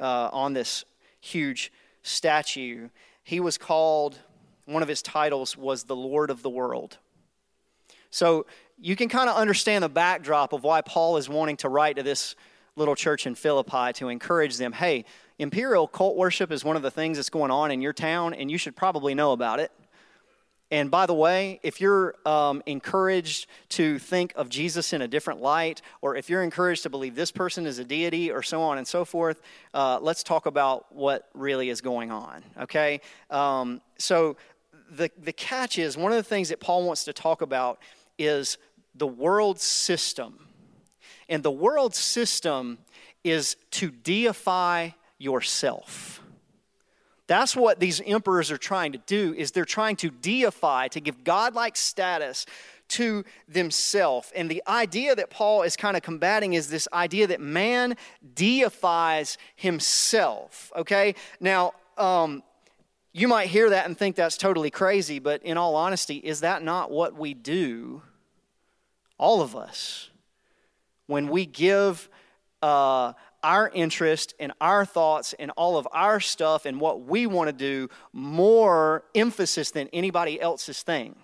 uh, 0.01 0.31
on 0.33 0.53
this 0.53 0.85
huge 1.21 1.73
statue. 2.07 2.89
He 3.23 3.41
was 3.41 3.59
called, 3.59 4.19
one 4.65 4.83
of 4.83 4.89
his 4.89 5.03
titles 5.03 5.57
was 5.57 5.85
the 5.85 5.97
Lord 5.97 6.31
of 6.31 6.43
the 6.43 6.51
World. 6.51 6.99
So 8.11 8.47
you 8.79 8.97
can 8.97 9.09
kind 9.09 9.29
of 9.29 9.37
understand 9.37 9.83
the 9.83 9.89
backdrop 9.89 10.53
of 10.53 10.63
why 10.63 10.81
Paul 10.81 11.17
is 11.17 11.29
wanting 11.29 11.57
to 11.59 11.69
write 11.69 11.97
to 11.97 12.03
this 12.03 12.37
little 12.77 12.95
church 12.95 13.27
in 13.27 13.35
Philippi 13.35 13.93
to 13.95 14.09
encourage 14.09 14.57
them 14.59 14.73
hey, 14.73 15.05
imperial 15.39 15.89
cult 15.89 16.17
worship 16.17 16.53
is 16.53 16.65
one 16.65 16.77
of 16.77 16.83
the 16.83 16.91
things 16.91 17.17
that's 17.17 17.31
going 17.31 17.51
on 17.51 17.71
in 17.71 17.81
your 17.81 17.93
town, 17.93 18.35
and 18.35 18.51
you 18.51 18.59
should 18.59 18.77
probably 18.77 19.15
know 19.15 19.33
about 19.33 19.61
it. 19.61 19.73
And 20.71 20.91
by 20.91 21.07
the 21.07 21.15
way, 21.15 21.61
if 21.63 21.81
you're 21.81 22.17
um, 22.27 22.61
encouraged 22.67 23.47
to 23.71 24.01
think 24.01 24.33
of 24.35 24.49
Jesus 24.49 24.93
in 24.93 25.01
a 25.01 25.09
different 25.09 25.41
light, 25.41 25.81
or 26.03 26.17
if 26.17 26.29
you're 26.29 26.43
encouraged 26.43 26.83
to 26.83 26.91
believe 26.91 27.15
this 27.15 27.31
person 27.31 27.67
is 27.67 27.79
a 27.79 27.85
deity, 27.85 28.33
or 28.33 28.43
so 28.43 28.61
on 28.61 28.79
and 28.79 28.87
so 28.87 29.05
forth, 29.05 29.43
uh, 29.75 30.01
let's 30.01 30.25
talk 30.25 30.47
about 30.47 30.93
what 30.93 31.29
really 31.35 31.71
is 31.71 31.81
going 31.81 32.11
on, 32.11 32.43
okay? 32.61 33.01
Um, 33.31 33.81
so 33.99 34.37
the, 34.91 35.11
the 35.23 35.33
catch 35.33 35.79
is 35.79 35.97
one 35.97 36.11
of 36.11 36.17
the 36.17 36.25
things 36.25 36.49
that 36.49 36.59
Paul 36.59 36.85
wants 36.85 37.05
to 37.05 37.13
talk 37.13 37.43
about 37.43 37.79
is 38.19 38.59
the 38.95 39.07
world 39.07 39.61
system. 39.61 40.49
And 41.29 41.43
the 41.43 41.51
world 41.51 41.95
system 41.95 42.79
is 43.23 43.57
to 43.73 43.91
deify 43.91 44.91
yourself. 45.19 46.23
That's 47.27 47.57
what 47.57 47.81
these 47.81 48.01
emperors 48.07 48.51
are 48.51 48.59
trying 48.59 48.93
to 48.93 48.99
do 48.99 49.35
is 49.37 49.51
they're 49.51 49.65
trying 49.65 49.97
to 49.97 50.11
deify, 50.11 50.89
to 50.89 51.01
give 51.01 51.25
godlike 51.25 51.77
status 51.77 52.47
to 52.89 53.25
themselves. 53.49 54.31
And 54.35 54.49
the 54.49 54.63
idea 54.69 55.15
that 55.17 55.31
Paul 55.31 55.63
is 55.63 55.77
kind 55.77 55.97
of 55.97 56.03
combating 56.03 56.53
is 56.53 56.69
this 56.69 56.87
idea 56.93 57.27
that 57.27 57.41
man 57.41 57.97
deifies 58.35 59.39
himself. 59.57 60.71
Okay? 60.77 61.17
Now, 61.41 61.75
um, 61.99 62.45
you 63.13 63.29
might 63.29 63.49
hear 63.49 63.71
that 63.71 63.87
and 63.87 63.99
think 63.99 64.15
that's 64.15 64.37
totally 64.37 64.71
crazy, 64.71 65.19
but 65.19 65.43
in 65.43 65.57
all 65.57 65.75
honesty, 65.75 66.17
is 66.17 66.41
that 66.41 66.63
not 66.63 66.91
what 66.91 67.15
we 67.17 67.35
do? 67.35 68.03
All 69.19 69.41
of 69.41 69.57
us. 69.57 70.11
When 71.07 71.29
we 71.29 71.47
give 71.47 72.09
uh, 72.63 73.15
our 73.47 73.71
interest 73.73 74.35
and 74.41 74.53
our 74.61 74.85
thoughts 74.85 75.33
and 75.39 75.53
all 75.57 75.79
of 75.79 75.87
our 75.93 76.19
stuff 76.19 76.67
and 76.67 76.81
what 76.81 77.03
we 77.03 77.29
want 77.29 77.49
to 77.49 77.53
do 77.53 77.89
more 78.13 79.05
emphasis 79.15 79.71
than 79.71 79.89
anybody 79.93 80.41
else's 80.41 80.83
thing. 80.83 81.15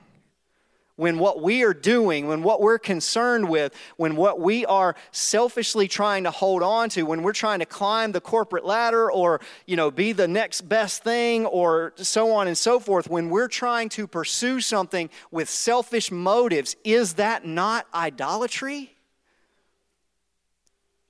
When 0.95 1.19
what 1.19 1.43
we 1.43 1.65
are 1.65 1.75
doing, 1.75 2.29
when 2.29 2.45
what 2.45 2.61
we're 2.61 2.79
concerned 2.79 3.49
with, 3.49 3.75
when 3.97 4.15
what 4.15 4.39
we 4.39 4.65
are 4.67 4.95
selfishly 5.11 5.89
trying 5.89 6.23
to 6.23 6.31
hold 6.31 6.63
on 6.63 6.91
to, 6.91 7.03
when 7.03 7.25
we're 7.25 7.33
trying 7.33 7.59
to 7.59 7.67
climb 7.67 8.13
the 8.13 8.21
corporate 8.21 8.65
ladder 8.65 9.11
or, 9.11 9.41
you 9.67 9.75
know, 9.75 9.91
be 9.91 10.13
the 10.13 10.29
next 10.29 10.61
best 10.61 11.03
thing 11.03 11.45
or 11.47 11.93
so 11.97 12.31
on 12.31 12.47
and 12.47 12.57
so 12.57 12.79
forth, 12.79 13.11
when 13.11 13.31
we're 13.31 13.49
trying 13.49 13.89
to 13.89 14.07
pursue 14.07 14.61
something 14.61 15.11
with 15.33 15.49
selfish 15.49 16.13
motives, 16.13 16.77
is 16.85 17.15
that 17.15 17.45
not 17.45 17.89
idolatry? 17.93 18.92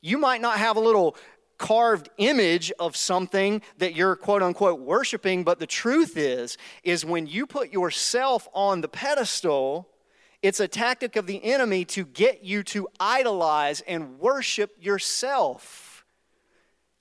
You 0.03 0.19
might 0.19 0.41
not 0.41 0.59
have 0.59 0.77
a 0.77 0.81
little 0.81 1.17
carved 1.59 2.11
image 2.19 2.73
of 2.81 2.97
something 2.97 3.63
that 3.79 3.95
you're 3.95 4.17
quote 4.17 4.43
unquote 4.43 4.81
worshiping, 4.81 5.45
but 5.45 5.61
the 5.61 5.67
truth 5.67 6.17
is 6.17 6.59
is 6.83 7.05
when 7.05 7.29
you 7.29 7.47
put 7.47 7.73
yourself 7.73 8.49
on 8.53 8.81
the 8.81 8.89
pedestal, 8.89 9.89
it's 10.43 10.59
a 10.59 10.67
tactic 10.67 11.15
of 11.15 11.27
the 11.27 11.43
enemy 11.45 11.85
to 11.85 12.05
get 12.05 12.43
you 12.43 12.65
to 12.65 12.89
idolize 12.99 13.81
and 13.83 14.19
worship 14.19 14.77
yourself. 14.81 15.82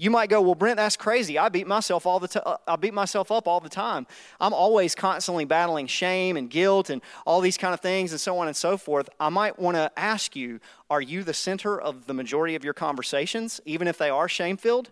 You 0.02 0.10
might 0.10 0.32
go, 0.32 0.42
well, 0.42 0.56
Brent, 0.56 0.78
that's 0.78 0.98
crazy. 0.98 1.38
I 1.38 1.50
beat 1.50 1.68
myself 1.68 2.08
all 2.08 2.20
the 2.20 2.28
time. 2.28 2.42
Uh, 2.44 2.58
I 2.68 2.76
beat 2.76 2.96
myself 2.96 3.32
up 3.32 3.48
all 3.48 3.60
the 3.60 3.70
time. 3.70 4.08
I'm 4.40 4.52
always 4.52 4.96
constantly 4.96 5.46
battling 5.46 5.86
shame 5.86 6.38
and 6.38 6.50
guilt 6.50 6.90
and 6.90 7.04
all 7.24 7.40
these 7.40 7.56
kind 7.56 7.72
of 7.72 7.82
things 7.82 8.12
and 8.12 8.20
so 8.20 8.40
on 8.40 8.48
and 8.48 8.58
so 8.58 8.78
forth. 8.78 9.12
I 9.20 9.30
might 9.30 9.60
want 9.60 9.78
to 9.78 9.92
ask 9.96 10.36
you, 10.36 10.60
are 10.90 11.04
you 11.04 11.24
the 11.24 11.36
center 11.36 11.80
of 11.80 12.08
the 12.08 12.16
majority 12.16 12.56
of 12.56 12.64
your 12.64 12.74
conversations, 12.74 13.62
even 13.64 13.88
if 13.88 14.00
they 14.00 14.10
are 14.10 14.28
shame 14.28 14.58
filled? 14.58 14.90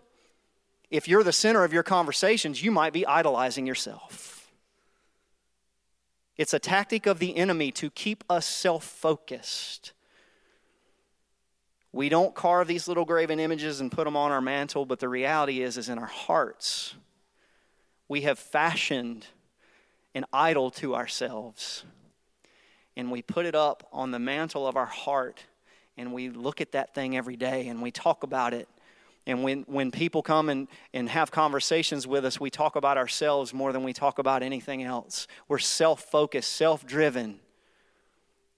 If 0.92 1.08
you're 1.08 1.24
the 1.24 1.32
center 1.32 1.64
of 1.64 1.72
your 1.72 1.82
conversations, 1.82 2.62
you 2.62 2.70
might 2.70 2.92
be 2.92 3.04
idolizing 3.04 3.66
yourself. 3.66 4.52
It's 6.36 6.54
a 6.54 6.60
tactic 6.60 7.06
of 7.06 7.18
the 7.18 7.36
enemy 7.36 7.72
to 7.72 7.90
keep 7.90 8.22
us 8.30 8.46
self 8.46 8.84
focused 8.84 9.92
we 11.92 12.08
don't 12.08 12.34
carve 12.34 12.68
these 12.68 12.86
little 12.86 13.04
graven 13.04 13.40
images 13.40 13.80
and 13.80 13.90
put 13.90 14.04
them 14.04 14.16
on 14.16 14.30
our 14.30 14.40
mantle, 14.40 14.84
but 14.86 15.00
the 15.00 15.08
reality 15.08 15.62
is, 15.62 15.76
is 15.76 15.88
in 15.88 15.98
our 15.98 16.06
hearts, 16.06 16.94
we 18.08 18.22
have 18.22 18.38
fashioned 18.38 19.26
an 20.14 20.24
idol 20.32 20.70
to 20.70 20.94
ourselves. 20.94 21.84
And 22.96 23.10
we 23.10 23.22
put 23.22 23.46
it 23.46 23.54
up 23.54 23.88
on 23.92 24.10
the 24.10 24.18
mantle 24.18 24.66
of 24.66 24.76
our 24.76 24.86
heart, 24.86 25.44
and 25.96 26.12
we 26.12 26.28
look 26.28 26.60
at 26.60 26.72
that 26.72 26.94
thing 26.94 27.16
every 27.16 27.36
day 27.36 27.68
and 27.68 27.82
we 27.82 27.90
talk 27.90 28.22
about 28.22 28.54
it. 28.54 28.68
And 29.26 29.42
when, 29.42 29.62
when 29.62 29.90
people 29.90 30.22
come 30.22 30.48
and, 30.48 30.66
and 30.94 31.08
have 31.08 31.30
conversations 31.30 32.06
with 32.06 32.24
us, 32.24 32.40
we 32.40 32.50
talk 32.50 32.74
about 32.74 32.96
ourselves 32.98 33.52
more 33.52 33.72
than 33.72 33.84
we 33.84 33.92
talk 33.92 34.18
about 34.18 34.42
anything 34.42 34.82
else. 34.82 35.26
We're 35.46 35.58
self 35.58 36.02
focused, 36.02 36.52
self 36.52 36.86
driven, 36.86 37.38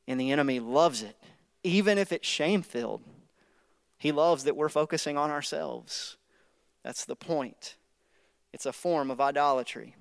and 0.06 0.20
the 0.20 0.30
enemy 0.30 0.60
loves 0.60 1.02
it, 1.02 1.16
even 1.62 1.98
if 1.98 2.12
it's 2.12 2.26
shame 2.26 2.62
filled. 2.62 3.02
He 4.02 4.11
loves 4.11 4.42
that 4.44 4.56
we're 4.56 4.68
focusing 4.68 5.16
on 5.16 5.30
ourselves. 5.30 6.16
That's 6.82 7.04
the 7.04 7.14
point. 7.14 7.76
It's 8.52 8.66
a 8.66 8.73
form 8.73 9.12
of 9.12 9.21
idolatry. 9.21 9.94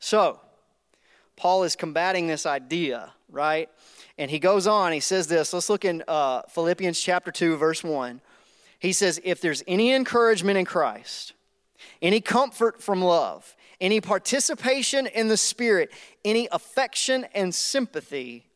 So, 0.00 0.40
Paul 1.36 1.62
is 1.62 1.76
combating 1.76 2.26
this 2.26 2.44
idea, 2.44 3.12
right? 3.30 3.68
And 4.18 4.32
he 4.32 4.40
goes 4.40 4.66
on, 4.66 4.90
he 4.90 4.98
says 4.98 5.28
this. 5.28 5.52
Let's 5.52 5.70
look 5.70 5.84
in 5.84 6.02
uh, 6.08 6.42
Philippians 6.48 7.00
chapter 7.00 7.30
2, 7.30 7.56
verse 7.56 7.84
1. 7.84 8.20
He 8.80 8.92
says, 8.92 9.20
If 9.22 9.40
there's 9.40 9.62
any 9.68 9.92
encouragement 9.92 10.58
in 10.58 10.64
Christ, 10.64 11.34
any 12.02 12.20
comfort 12.20 12.82
from 12.82 13.00
love, 13.00 13.54
any 13.80 14.00
participation 14.00 15.06
in 15.06 15.28
the 15.28 15.36
Spirit, 15.36 15.92
any 16.24 16.48
affection 16.50 17.26
and 17.32 17.54
sympathy, 17.54 18.48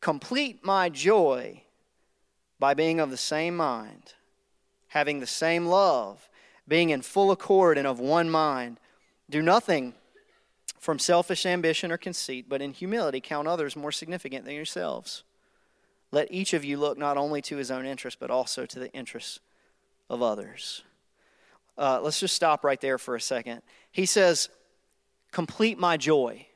complete 0.00 0.64
my 0.64 0.88
joy 0.88 1.64
by 2.60 2.74
being 2.74 3.00
of 3.00 3.10
the 3.10 3.16
same 3.16 3.56
mind, 3.56 4.14
having 4.88 5.18
the 5.18 5.26
same 5.26 5.66
love, 5.66 6.28
being 6.68 6.90
in 6.90 7.02
full 7.02 7.32
accord 7.32 7.78
and 7.78 7.86
of 7.86 7.98
one 7.98 8.30
mind. 8.30 8.78
Do 9.28 9.42
nothing 9.42 9.94
from 10.78 10.98
selfish 10.98 11.46
ambition 11.46 11.90
or 11.90 11.96
conceit, 11.96 12.46
but 12.48 12.62
in 12.62 12.72
humility 12.72 13.20
count 13.20 13.48
others 13.48 13.74
more 13.74 13.90
significant 13.90 14.44
than 14.44 14.54
yourselves. 14.54 15.24
Let 16.12 16.30
each 16.30 16.52
of 16.52 16.64
you 16.64 16.76
look 16.76 16.98
not 16.98 17.16
only 17.16 17.40
to 17.42 17.56
his 17.56 17.70
own 17.70 17.86
interest, 17.86 18.18
but 18.20 18.30
also 18.30 18.66
to 18.66 18.78
the 18.78 18.92
interests 18.92 19.40
of 20.10 20.22
others. 20.22 20.82
Uh, 21.78 22.00
let's 22.02 22.20
just 22.20 22.34
stop 22.34 22.62
right 22.62 22.80
there 22.80 22.98
for 22.98 23.16
a 23.16 23.20
second. 23.20 23.62
He 23.90 24.06
says, 24.06 24.48
Complete 25.32 25.78
my 25.78 25.96
joy 25.96 26.46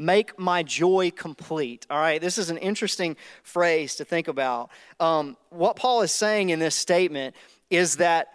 make 0.00 0.38
my 0.38 0.62
joy 0.62 1.12
complete. 1.14 1.86
All 1.90 1.98
right, 1.98 2.20
this 2.20 2.38
is 2.38 2.50
an 2.50 2.56
interesting 2.56 3.16
phrase 3.42 3.96
to 3.96 4.04
think 4.04 4.28
about. 4.28 4.70
Um, 4.98 5.36
what 5.50 5.76
Paul 5.76 6.02
is 6.02 6.10
saying 6.10 6.50
in 6.50 6.58
this 6.58 6.74
statement 6.74 7.36
is 7.68 7.96
that 7.96 8.32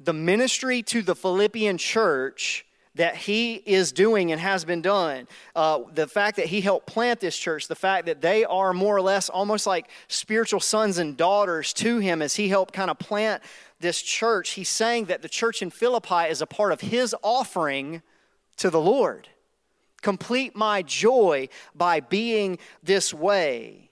the 0.00 0.12
ministry 0.12 0.82
to 0.84 1.02
the 1.02 1.14
Philippian 1.14 1.78
church 1.78 2.64
that 2.94 3.16
he 3.16 3.54
is 3.54 3.92
doing 3.92 4.32
and 4.32 4.40
has 4.40 4.64
been 4.64 4.82
done, 4.82 5.26
uh, 5.56 5.80
the 5.94 6.06
fact 6.06 6.36
that 6.36 6.46
he 6.46 6.60
helped 6.60 6.86
plant 6.86 7.20
this 7.20 7.36
church, 7.38 7.68
the 7.68 7.74
fact 7.74 8.06
that 8.06 8.20
they 8.20 8.44
are 8.44 8.74
more 8.74 8.94
or 8.94 9.00
less 9.00 9.30
almost 9.30 9.66
like 9.66 9.88
spiritual 10.08 10.60
sons 10.60 10.98
and 10.98 11.16
daughters 11.16 11.72
to 11.72 11.98
him 11.98 12.20
as 12.20 12.36
he 12.36 12.48
helped 12.48 12.74
kind 12.74 12.90
of 12.90 12.98
plant 12.98 13.42
this 13.80 14.02
church, 14.02 14.50
he's 14.50 14.68
saying 14.68 15.06
that 15.06 15.22
the 15.22 15.28
church 15.28 15.62
in 15.62 15.70
Philippi 15.70 16.28
is 16.28 16.42
a 16.42 16.46
part 16.46 16.72
of 16.72 16.82
his 16.82 17.14
offering 17.22 18.02
to 18.56 18.68
the 18.68 18.80
Lord 18.80 19.28
complete 20.02 20.54
my 20.54 20.82
joy 20.82 21.48
by 21.74 22.00
being 22.00 22.58
this 22.82 23.14
way. 23.14 23.90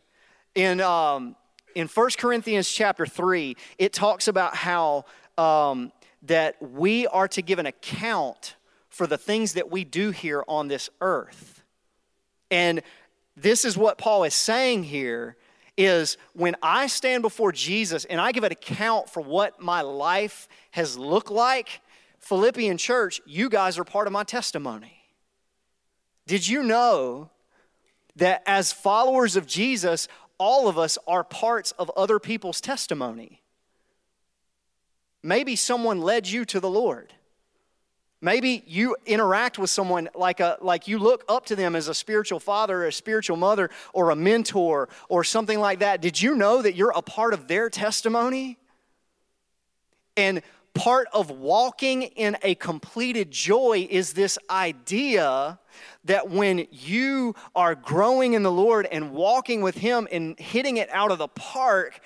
In, 0.55 0.81
um, 0.81 1.37
in 1.75 1.87
1 1.87 2.11
Corinthians 2.19 2.71
chapter 2.71 3.07
3, 3.07 3.57
it 3.79 3.93
talks 3.93 4.29
about 4.29 4.55
how 4.57 5.05
um, 5.39 5.93
that 6.23 6.57
we 6.61 7.07
are 7.07 7.29
to 7.29 7.41
give 7.41 7.59
an 7.59 7.67
account 7.67 8.57
for 8.89 9.07
the 9.07 9.17
things 9.17 9.55
that 9.55 9.71
we 9.71 9.85
do 9.85 10.11
here 10.11 10.45
on 10.49 10.69
this 10.69 10.91
earth. 11.01 11.63
And 12.51 12.83
this 13.37 13.65
is 13.65 13.77
what 13.77 13.97
Paul 13.97 14.25
is 14.25 14.35
saying 14.35 14.85
here 14.85 15.37
is 15.77 16.19
when 16.35 16.57
I 16.63 16.89
stand 16.89 17.23
before 17.23 17.53
Jesus 17.53 18.05
and 18.05 18.21
I 18.21 18.33
give 18.33 18.45
an 18.45 18.53
account 18.53 19.09
for 19.09 19.23
what 19.23 19.63
my 19.63 19.81
life 19.81 20.49
has 20.73 20.99
looked 20.99 21.31
like, 21.31 21.81
Philippian 22.19 22.77
church, 22.77 23.21
you 23.25 23.49
guys 23.49 23.79
are 23.79 23.85
part 23.85 24.07
of 24.07 24.13
my 24.13 24.25
testimony. 24.25 25.00
Did 26.31 26.47
you 26.47 26.63
know 26.63 27.29
that 28.15 28.45
as 28.47 28.71
followers 28.71 29.35
of 29.35 29.49
Jesus, 29.49 30.07
all 30.39 30.69
of 30.69 30.79
us 30.79 30.97
are 31.09 31.25
parts 31.25 31.73
of 31.73 31.91
other 31.97 32.21
people's 32.21 32.61
testimony. 32.61 33.43
Maybe 35.25 35.57
someone 35.57 36.01
led 36.01 36.29
you 36.29 36.45
to 36.45 36.61
the 36.61 36.71
Lord. 36.71 37.13
Maybe 38.21 38.63
you 38.65 38.95
interact 39.07 39.59
with 39.59 39.71
someone 39.71 40.09
like, 40.15 40.39
a, 40.39 40.57
like 40.61 40.87
you 40.87 41.01
look 41.01 41.25
up 41.29 41.47
to 41.47 41.57
them 41.57 41.75
as 41.75 41.89
a 41.89 41.95
spiritual 41.95 42.39
father 42.39 42.85
or 42.85 42.87
a 42.87 42.93
spiritual 42.93 43.37
mother 43.37 43.69
or 43.93 44.11
a 44.11 44.17
mentor 44.17 44.89
or 45.09 45.25
something 45.25 45.59
like 45.59 45.81
that. 45.81 46.01
Did 46.01 46.23
you 46.23 46.37
know 46.37 46.63
that 46.63 46.77
you're 46.77 46.93
a 46.95 47.03
part 47.03 47.35
of 47.35 47.49
their 47.49 47.69
testimony? 47.69 48.57
And 50.17 50.43
part 50.75 51.09
of 51.13 51.31
walking 51.31 52.03
in 52.03 52.37
a 52.43 52.55
completed 52.55 53.31
joy 53.31 53.87
is 53.91 54.13
this 54.13 54.39
idea 54.49 55.59
that 56.05 56.31
when 56.31 56.67
you 56.71 57.35
are 57.55 57.75
growing 57.75 58.33
in 58.35 58.43
the 58.43 58.53
Lord 58.53 58.87
and 58.87 59.13
walking 59.13 59.61
with 59.61 59.77
Him 59.77 60.09
and 60.11 60.39
hitting 60.39 60.77
it 60.77 60.89
out 60.91 61.11
of 61.11 61.19
the 61.19 61.29
park, 61.29 62.01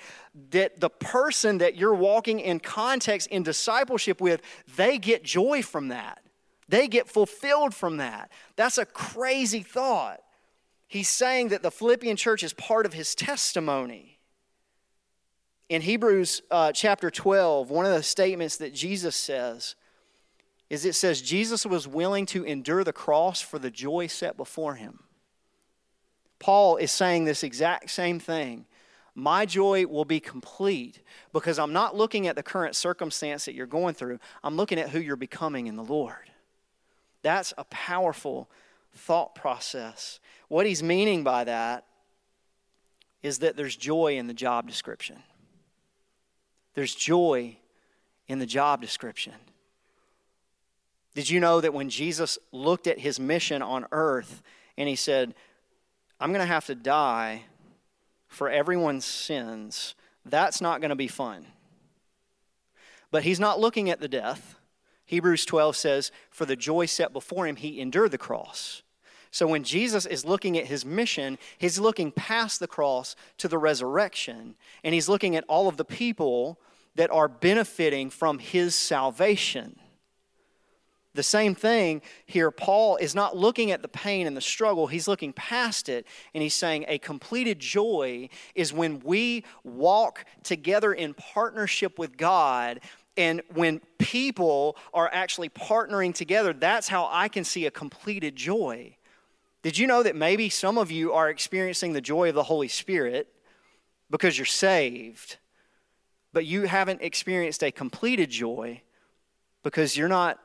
that 0.51 0.79
the 0.79 0.89
person 0.89 1.59
that 1.59 1.75
you're 1.75 1.93
walking 1.93 2.39
in 2.39 2.59
context 2.59 3.27
in 3.27 3.43
discipleship 3.43 4.19
with, 4.19 4.41
they 4.75 4.97
get 4.97 5.23
joy 5.23 5.61
from 5.61 5.89
that. 5.89 6.21
They 6.67 6.87
get 6.87 7.07
fulfilled 7.07 7.73
from 7.73 7.97
that. 7.97 8.31
That's 8.55 8.77
a 8.77 8.85
crazy 8.85 9.61
thought. 9.61 10.21
He's 10.87 11.09
saying 11.09 11.49
that 11.49 11.61
the 11.61 11.71
Philippian 11.71 12.15
church 12.15 12.43
is 12.43 12.53
part 12.53 12.85
of 12.85 12.93
his 12.93 13.15
testimony. 13.15 14.14
In 15.67 15.81
Hebrews 15.81 16.41
uh, 16.51 16.71
chapter 16.71 17.09
12, 17.09 17.69
one 17.69 17.85
of 17.85 17.93
the 17.93 18.03
statements 18.03 18.57
that 18.57 18.73
Jesus 18.73 19.15
says 19.15 19.75
is 20.69 20.85
it 20.85 20.93
says, 20.93 21.21
Jesus 21.21 21.65
was 21.65 21.87
willing 21.87 22.25
to 22.27 22.43
endure 22.43 22.83
the 22.83 22.93
cross 22.93 23.41
for 23.41 23.59
the 23.59 23.71
joy 23.71 24.07
set 24.07 24.35
before 24.35 24.75
him. 24.75 24.99
Paul 26.39 26.77
is 26.77 26.91
saying 26.91 27.25
this 27.25 27.43
exact 27.43 27.89
same 27.89 28.19
thing 28.19 28.65
my 29.17 29.45
joy 29.45 29.87
will 29.87 30.03
be 30.03 30.19
complete 30.19 30.99
because 31.31 31.57
I'm 31.57 31.71
not 31.71 31.95
looking 31.95 32.27
at 32.27 32.35
the 32.35 32.43
current 32.43 32.75
circumstance 32.75 33.45
that 33.45 33.55
you're 33.55 33.65
going 33.65 33.95
through. 33.95 34.19
I'm 34.43 34.57
looking 34.57 34.77
at 34.77 34.89
who 34.89 34.99
you're 34.99 35.15
becoming 35.15 35.67
in 35.67 35.77
the 35.77 35.83
Lord. 35.83 36.29
That's 37.21 37.53
a 37.57 37.63
powerful 37.63 38.49
thought 38.93 39.33
process. 39.33 40.19
What 40.49 40.65
he's 40.65 40.83
meaning 40.83 41.23
by 41.23 41.45
that 41.45 41.85
is 43.23 43.39
that 43.39 43.55
there's 43.55 43.77
joy 43.77 44.17
in 44.17 44.27
the 44.27 44.33
job 44.33 44.67
description. 44.67 45.23
There's 46.75 46.93
joy 46.93 47.57
in 48.27 48.39
the 48.39 48.45
job 48.45 48.81
description. 48.81 49.33
Did 51.15 51.29
you 51.29 51.39
know 51.39 51.61
that 51.61 51.73
when 51.73 51.89
Jesus 51.89 52.37
looked 52.51 52.87
at 52.87 52.99
his 52.99 53.19
mission 53.19 53.61
on 53.61 53.87
earth 53.91 54.43
and 54.77 54.87
he 54.87 54.97
said, 54.97 55.33
I'm 56.19 56.31
going 56.31 56.41
to 56.41 56.45
have 56.45 56.65
to 56.65 56.75
die 56.75 57.43
for 58.27 58.49
everyone's 58.49 59.05
sins, 59.05 59.95
that's 60.25 60.59
not 60.59 60.81
going 60.81 60.89
to 60.89 60.95
be 60.95 61.07
fun. 61.07 61.45
But 63.11 63.23
he's 63.23 63.39
not 63.39 63.59
looking 63.59 63.89
at 63.89 64.01
the 64.01 64.09
death. 64.09 64.55
Hebrews 65.05 65.45
12 65.45 65.77
says, 65.77 66.11
For 66.29 66.45
the 66.45 66.57
joy 66.57 66.85
set 66.85 67.13
before 67.13 67.47
him, 67.47 67.55
he 67.55 67.79
endured 67.79 68.11
the 68.11 68.17
cross. 68.17 68.81
So 69.35 69.47
when 69.47 69.65
Jesus 69.65 70.05
is 70.05 70.23
looking 70.23 70.57
at 70.57 70.67
his 70.67 70.85
mission, 70.85 71.37
he's 71.57 71.77
looking 71.77 72.09
past 72.09 72.61
the 72.61 72.69
cross 72.69 73.17
to 73.37 73.49
the 73.49 73.57
resurrection, 73.57 74.55
and 74.81 74.93
he's 74.93 75.09
looking 75.09 75.35
at 75.35 75.43
all 75.49 75.67
of 75.67 75.75
the 75.75 75.83
people 75.83 76.57
that 76.95 77.11
are 77.11 77.27
benefiting 77.27 78.09
from 78.09 78.39
his 78.39 78.75
salvation. 78.75 79.77
The 81.15 81.21
same 81.21 81.53
thing 81.53 82.01
here, 82.25 82.49
Paul 82.49 82.95
is 82.95 83.13
not 83.13 83.35
looking 83.35 83.71
at 83.71 83.81
the 83.81 83.89
pain 83.89 84.25
and 84.25 84.37
the 84.37 84.41
struggle, 84.41 84.87
he's 84.87 85.05
looking 85.05 85.33
past 85.33 85.89
it 85.89 86.07
and 86.33 86.41
he's 86.41 86.53
saying 86.53 86.85
a 86.87 86.97
completed 86.97 87.59
joy 87.59 88.29
is 88.55 88.71
when 88.71 89.01
we 89.01 89.43
walk 89.65 90.23
together 90.43 90.93
in 90.93 91.13
partnership 91.13 91.99
with 91.99 92.15
God. 92.15 92.79
And 93.17 93.41
when 93.53 93.81
people 93.97 94.77
are 94.93 95.09
actually 95.11 95.49
partnering 95.49 96.15
together, 96.15 96.53
that's 96.53 96.87
how 96.87 97.09
I 97.11 97.27
can 97.27 97.43
see 97.43 97.65
a 97.65 97.71
completed 97.71 98.37
joy. 98.37 98.95
Did 99.65 99.79
you 99.79 99.87
know 99.87 100.03
that 100.03 100.15
maybe 100.15 100.49
some 100.49 100.77
of 100.77 100.91
you 100.91 101.11
are 101.13 101.27
experiencing 101.27 101.93
the 101.93 101.99
joy 101.99 102.29
of 102.29 102.35
the 102.35 102.43
Holy 102.43 102.67
Spirit 102.67 103.33
because 104.11 104.37
you're 104.37 104.45
saved, 104.45 105.37
but 106.31 106.45
you 106.45 106.67
haven't 106.67 107.01
experienced 107.01 107.63
a 107.63 107.71
completed 107.71 108.29
joy 108.29 108.83
because 109.63 109.97
you're 109.97 110.07
not 110.07 110.39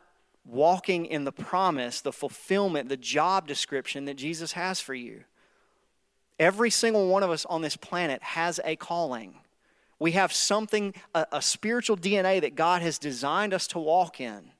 walking 0.46 1.04
in 1.04 1.24
the 1.24 1.32
promise, 1.32 2.00
the 2.00 2.14
fulfillment, 2.14 2.88
the 2.88 2.96
job 2.96 3.46
description 3.46 4.06
that 4.06 4.14
Jesus 4.14 4.52
has 4.52 4.80
for 4.80 4.94
you. 4.94 5.24
Every 6.38 6.70
single 6.70 7.06
one 7.06 7.22
of 7.22 7.28
us 7.28 7.44
on 7.44 7.60
this 7.60 7.76
planet 7.76 8.22
has 8.22 8.58
a 8.64 8.74
calling. 8.74 9.34
We 9.98 10.12
have 10.12 10.32
something, 10.32 10.94
a, 11.14 11.26
a, 11.30 11.42
spiritual 11.42 11.98
DNA 11.98 12.40
that 12.40 12.54
God 12.54 12.80
has 12.80 12.98
designed 12.98 13.52
us 13.52 13.66
to 13.66 13.78
walk 13.78 14.18
in. 14.18 14.52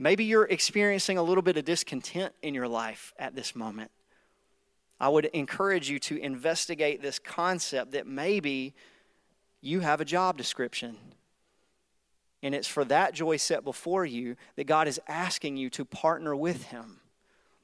Maybe 0.00 0.24
you're 0.24 0.44
experiencing 0.44 1.18
a 1.18 1.22
little 1.22 1.42
bit 1.42 1.56
of 1.56 1.64
discontent 1.64 2.32
in 2.40 2.54
your 2.54 2.68
life 2.68 3.12
at 3.18 3.34
this 3.34 3.56
moment. 3.56 3.90
I 5.00 5.08
would 5.08 5.24
encourage 5.26 5.90
you 5.90 5.98
to 6.00 6.16
investigate 6.16 7.02
this 7.02 7.18
concept 7.18 7.92
that 7.92 8.06
maybe 8.06 8.74
you 9.60 9.80
have 9.80 10.00
a 10.00 10.04
job 10.04 10.36
description 10.36 10.96
and 12.42 12.54
it's 12.54 12.68
for 12.68 12.84
that 12.84 13.14
joy 13.14 13.36
set 13.36 13.64
before 13.64 14.04
you 14.06 14.36
that 14.56 14.68
God 14.68 14.86
is 14.86 15.00
asking 15.08 15.56
you 15.56 15.70
to 15.70 15.84
partner 15.84 16.36
with 16.36 16.64
Him. 16.66 17.00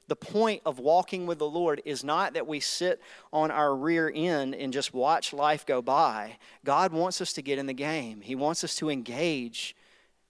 The 0.07 0.15
point 0.15 0.61
of 0.65 0.77
walking 0.77 1.25
with 1.25 1.39
the 1.39 1.49
Lord 1.49 1.81
is 1.85 2.03
not 2.03 2.33
that 2.33 2.45
we 2.45 2.59
sit 2.59 3.01
on 3.33 3.49
our 3.49 3.75
rear 3.75 4.11
end 4.13 4.53
and 4.53 4.73
just 4.73 4.93
watch 4.93 5.33
life 5.33 5.65
go 5.65 5.81
by. 5.81 6.37
God 6.63 6.91
wants 6.91 7.21
us 7.21 7.33
to 7.33 7.41
get 7.41 7.57
in 7.57 7.65
the 7.65 7.73
game, 7.73 8.21
He 8.21 8.35
wants 8.35 8.63
us 8.63 8.75
to 8.75 8.89
engage. 8.89 9.75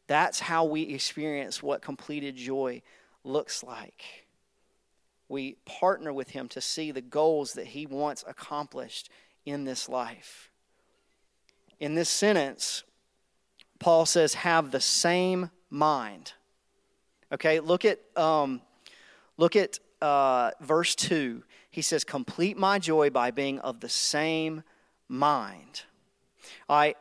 That's 0.07 0.39
how 0.39 0.65
we 0.65 0.81
experience 0.83 1.63
what 1.63 1.81
completed 1.81 2.35
joy 2.35 2.81
looks 3.23 3.63
like. 3.63 4.25
We 5.27 5.57
partner 5.65 6.13
with 6.13 6.29
Him 6.29 6.47
to 6.49 6.61
see 6.61 6.91
the 6.91 7.01
goals 7.01 7.53
that 7.53 7.67
He 7.67 7.85
wants 7.85 8.23
accomplished 8.27 9.09
in 9.45 9.63
this 9.63 9.89
life. 9.89 10.51
In 11.79 11.95
this 11.95 12.09
sentence, 12.09 12.83
Paul 13.79 14.05
says, 14.05 14.35
have 14.35 14.71
the 14.71 14.79
same 14.79 15.49
mind. 15.69 16.33
Okay, 17.31 17.59
look 17.59 17.85
at, 17.85 17.99
um, 18.15 18.61
look 19.37 19.55
at 19.55 19.79
uh, 20.01 20.51
verse 20.61 20.95
2. 20.95 21.43
He 21.71 21.81
says, 21.81 22.03
complete 22.03 22.57
my 22.57 22.79
joy 22.79 23.09
by 23.09 23.31
being 23.31 23.59
of 23.59 23.81
the 23.81 23.89
same 23.89 24.63
mind. 25.09 25.83
I, 26.69 26.95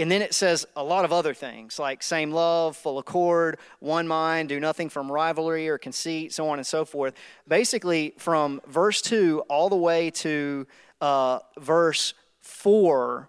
and 0.00 0.10
then 0.10 0.22
it 0.22 0.32
says 0.32 0.66
a 0.76 0.82
lot 0.82 1.04
of 1.04 1.12
other 1.12 1.34
things 1.34 1.78
like 1.78 2.02
same 2.02 2.30
love, 2.30 2.76
full 2.76 2.98
accord, 2.98 3.58
one 3.80 4.08
mind, 4.08 4.48
do 4.48 4.58
nothing 4.58 4.88
from 4.88 5.12
rivalry 5.12 5.68
or 5.68 5.78
conceit, 5.78 6.32
so 6.32 6.48
on 6.48 6.58
and 6.58 6.66
so 6.66 6.84
forth. 6.84 7.14
Basically, 7.46 8.14
from 8.16 8.60
verse 8.66 9.02
2 9.02 9.44
all 9.48 9.68
the 9.68 9.76
way 9.76 10.10
to 10.10 10.66
uh, 11.00 11.40
verse 11.58 12.14
4, 12.40 13.28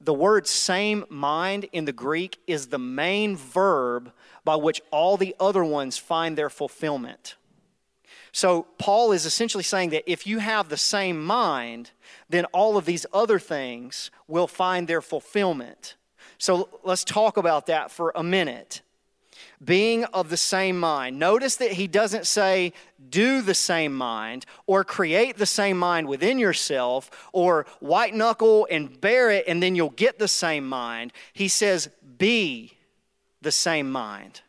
the 0.00 0.14
word 0.14 0.46
same 0.46 1.04
mind 1.08 1.66
in 1.72 1.84
the 1.84 1.92
Greek 1.92 2.38
is 2.46 2.68
the 2.68 2.78
main 2.78 3.36
verb 3.36 4.12
by 4.44 4.56
which 4.56 4.80
all 4.90 5.16
the 5.16 5.36
other 5.38 5.64
ones 5.64 5.98
find 5.98 6.36
their 6.36 6.50
fulfillment. 6.50 7.36
So, 8.32 8.66
Paul 8.78 9.12
is 9.12 9.26
essentially 9.26 9.64
saying 9.64 9.90
that 9.90 10.10
if 10.10 10.26
you 10.26 10.38
have 10.38 10.68
the 10.68 10.76
same 10.76 11.22
mind, 11.22 11.90
then 12.28 12.46
all 12.46 12.76
of 12.76 12.84
these 12.84 13.04
other 13.12 13.38
things 13.38 14.10
will 14.26 14.46
find 14.46 14.88
their 14.88 15.02
fulfillment. 15.02 15.96
So, 16.38 16.68
let's 16.82 17.04
talk 17.04 17.36
about 17.36 17.66
that 17.66 17.90
for 17.90 18.12
a 18.14 18.22
minute 18.22 18.82
being 19.64 20.04
of 20.06 20.28
the 20.28 20.36
same 20.36 20.78
mind. 20.78 21.18
Notice 21.18 21.56
that 21.56 21.72
he 21.72 21.86
doesn't 21.86 22.26
say 22.26 22.72
do 23.10 23.42
the 23.42 23.54
same 23.54 23.94
mind 23.94 24.44
or 24.66 24.84
create 24.84 25.36
the 25.36 25.46
same 25.46 25.78
mind 25.78 26.08
within 26.08 26.38
yourself 26.38 27.10
or 27.32 27.66
white 27.80 28.14
knuckle 28.14 28.66
and 28.70 29.00
bear 29.00 29.30
it 29.30 29.44
and 29.46 29.62
then 29.62 29.74
you'll 29.74 29.90
get 29.90 30.18
the 30.18 30.28
same 30.28 30.68
mind. 30.68 31.12
He 31.32 31.48
says 31.48 31.88
be 32.18 32.78
the 33.40 33.52
same 33.52 33.90
mind. 33.90 34.40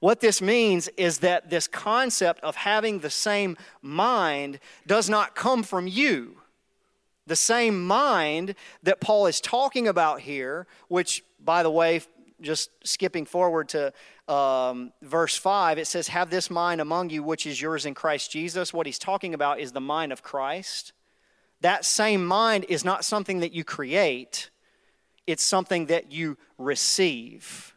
What 0.00 0.20
this 0.20 0.42
means 0.42 0.88
is 0.96 1.18
that 1.18 1.48
this 1.48 1.66
concept 1.66 2.40
of 2.42 2.56
having 2.56 3.00
the 3.00 3.10
same 3.10 3.56
mind 3.80 4.60
does 4.86 5.08
not 5.08 5.34
come 5.34 5.62
from 5.62 5.86
you. 5.86 6.36
The 7.26 7.36
same 7.36 7.84
mind 7.86 8.54
that 8.82 9.00
Paul 9.00 9.26
is 9.26 9.40
talking 9.40 9.88
about 9.88 10.20
here, 10.20 10.66
which, 10.88 11.24
by 11.42 11.62
the 11.62 11.70
way, 11.70 12.02
just 12.40 12.70
skipping 12.84 13.24
forward 13.24 13.70
to 13.70 13.92
um, 14.28 14.92
verse 15.02 15.36
5, 15.36 15.78
it 15.78 15.86
says, 15.86 16.08
Have 16.08 16.30
this 16.30 16.50
mind 16.50 16.80
among 16.80 17.10
you, 17.10 17.22
which 17.22 17.46
is 17.46 17.60
yours 17.60 17.86
in 17.86 17.94
Christ 17.94 18.30
Jesus. 18.30 18.72
What 18.74 18.86
he's 18.86 18.98
talking 18.98 19.34
about 19.34 19.60
is 19.60 19.72
the 19.72 19.80
mind 19.80 20.12
of 20.12 20.22
Christ. 20.22 20.92
That 21.62 21.84
same 21.84 22.26
mind 22.26 22.66
is 22.68 22.84
not 22.84 23.04
something 23.04 23.40
that 23.40 23.52
you 23.52 23.64
create, 23.64 24.50
it's 25.26 25.42
something 25.42 25.86
that 25.86 26.12
you 26.12 26.36
receive. 26.58 27.75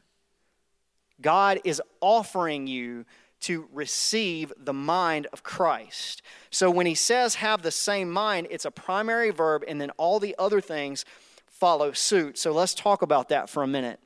God 1.22 1.60
is 1.64 1.82
offering 2.02 2.68
you 2.68 3.06
to 3.42 3.68
receive 3.72 4.52
the 4.58 4.74
mind 4.74 5.28
of 5.32 5.44
Christ. 5.44 6.22
So 6.52 6.70
when 6.70 6.86
he 6.86 6.96
says 6.96 7.36
have 7.36 7.62
the 7.62 7.72
same 7.72 8.12
mind, 8.12 8.48
it's 8.50 8.66
a 8.66 8.72
primary 8.72 9.30
verb, 9.30 9.64
and 9.68 9.80
then 9.80 9.92
all 9.92 10.20
the 10.20 10.36
other 10.38 10.60
things 10.60 11.06
follow 11.48 11.92
suit. 11.92 12.38
So 12.38 12.52
let's 12.52 12.74
talk 12.74 13.02
about 13.02 13.30
that 13.30 13.50
for 13.50 13.64
a 13.64 13.68
minute. 13.68 14.00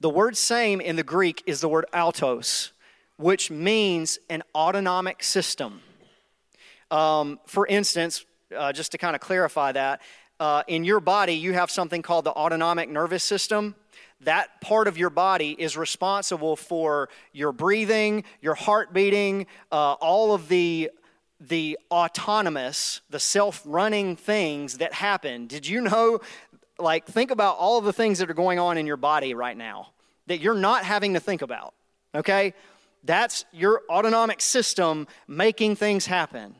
The 0.00 0.10
word 0.10 0.36
same 0.36 0.80
in 0.80 0.96
the 0.96 1.02
Greek 1.02 1.42
is 1.46 1.60
the 1.60 1.68
word 1.68 1.86
autos, 1.94 2.72
which 3.16 3.50
means 3.50 4.18
an 4.28 4.42
autonomic 4.54 5.22
system. 5.22 5.80
Um, 6.90 7.40
for 7.46 7.66
instance, 7.66 8.24
uh, 8.56 8.72
just 8.72 8.92
to 8.92 8.98
kind 8.98 9.14
of 9.14 9.20
clarify 9.20 9.72
that, 9.72 10.00
uh, 10.40 10.62
in 10.66 10.84
your 10.84 11.00
body, 11.00 11.34
you 11.34 11.52
have 11.52 11.70
something 11.70 12.02
called 12.02 12.24
the 12.24 12.32
autonomic 12.32 12.88
nervous 12.88 13.24
system. 13.24 13.74
That 14.20 14.60
part 14.60 14.88
of 14.88 14.96
your 14.96 15.10
body 15.10 15.54
is 15.58 15.76
responsible 15.76 16.56
for 16.56 17.08
your 17.32 17.52
breathing, 17.52 18.24
your 18.40 18.54
heart 18.54 18.92
beating, 18.92 19.46
uh, 19.70 19.92
all 19.94 20.34
of 20.34 20.48
the 20.48 20.90
the 21.40 21.78
autonomous, 21.90 23.00
the 23.10 23.20
self 23.20 23.60
running 23.64 24.16
things 24.16 24.78
that 24.78 24.94
happen. 24.94 25.46
Did 25.46 25.66
you 25.66 25.80
know? 25.80 26.20
Like, 26.78 27.06
think 27.06 27.30
about 27.30 27.56
all 27.58 27.78
of 27.78 27.84
the 27.84 27.92
things 27.92 28.18
that 28.18 28.28
are 28.30 28.34
going 28.34 28.58
on 28.58 28.78
in 28.78 28.86
your 28.86 28.96
body 28.96 29.34
right 29.34 29.56
now 29.56 29.90
that 30.26 30.40
you're 30.40 30.54
not 30.54 30.84
having 30.84 31.14
to 31.14 31.20
think 31.20 31.42
about, 31.42 31.74
okay? 32.14 32.54
That's 33.04 33.44
your 33.52 33.82
autonomic 33.90 34.40
system 34.40 35.06
making 35.28 35.76
things 35.76 36.06
happen. 36.06 36.56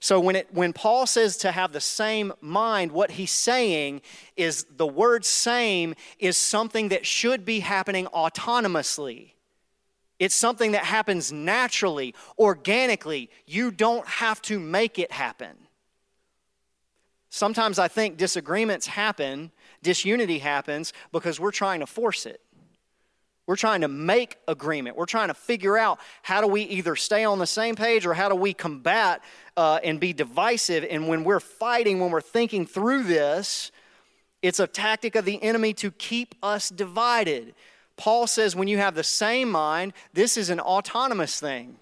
So 0.00 0.20
when, 0.20 0.36
it, 0.36 0.48
when 0.52 0.72
Paul 0.72 1.06
says 1.06 1.36
to 1.38 1.52
have 1.52 1.72
the 1.72 1.80
same 1.80 2.32
mind, 2.40 2.92
what 2.92 3.12
he's 3.12 3.30
saying 3.30 4.02
is 4.36 4.66
the 4.76 4.86
word 4.86 5.24
same 5.24 5.94
is 6.18 6.36
something 6.36 6.88
that 6.88 7.06
should 7.06 7.44
be 7.44 7.60
happening 7.60 8.06
autonomously. 8.06 9.32
It's 10.18 10.34
something 10.34 10.72
that 10.72 10.84
happens 10.84 11.32
naturally, 11.32 12.14
organically. 12.38 13.30
You 13.46 13.70
don't 13.70 14.06
have 14.06 14.40
to 14.42 14.58
make 14.58 14.98
it 14.98 15.12
happen. 15.12 15.56
Sometimes 17.28 17.78
I 17.78 17.88
think 17.88 18.16
disagreements 18.16 18.86
happen, 18.86 19.50
disunity 19.82 20.38
happens 20.38 20.94
because 21.12 21.38
we're 21.38 21.50
trying 21.50 21.80
to 21.80 21.86
force 21.86 22.24
it. 22.24 22.40
We're 23.46 23.56
trying 23.56 23.82
to 23.82 23.88
make 23.88 24.38
agreement. 24.48 24.96
We're 24.96 25.06
trying 25.06 25.28
to 25.28 25.34
figure 25.34 25.78
out 25.78 26.00
how 26.22 26.40
do 26.40 26.48
we 26.48 26.62
either 26.62 26.96
stay 26.96 27.24
on 27.24 27.38
the 27.38 27.46
same 27.46 27.76
page 27.76 28.04
or 28.04 28.12
how 28.12 28.28
do 28.28 28.34
we 28.34 28.52
combat 28.52 29.22
uh, 29.56 29.78
and 29.84 30.00
be 30.00 30.12
divisive. 30.12 30.84
And 30.88 31.06
when 31.06 31.22
we're 31.22 31.40
fighting, 31.40 32.00
when 32.00 32.10
we're 32.10 32.20
thinking 32.20 32.66
through 32.66 33.04
this, 33.04 33.70
it's 34.42 34.58
a 34.58 34.66
tactic 34.66 35.14
of 35.14 35.24
the 35.24 35.40
enemy 35.42 35.74
to 35.74 35.92
keep 35.92 36.34
us 36.42 36.68
divided. 36.68 37.54
Paul 37.96 38.26
says 38.26 38.56
when 38.56 38.68
you 38.68 38.78
have 38.78 38.96
the 38.96 39.04
same 39.04 39.50
mind, 39.50 39.92
this 40.12 40.36
is 40.36 40.50
an 40.50 40.60
autonomous 40.60 41.38
thing. 41.38 41.76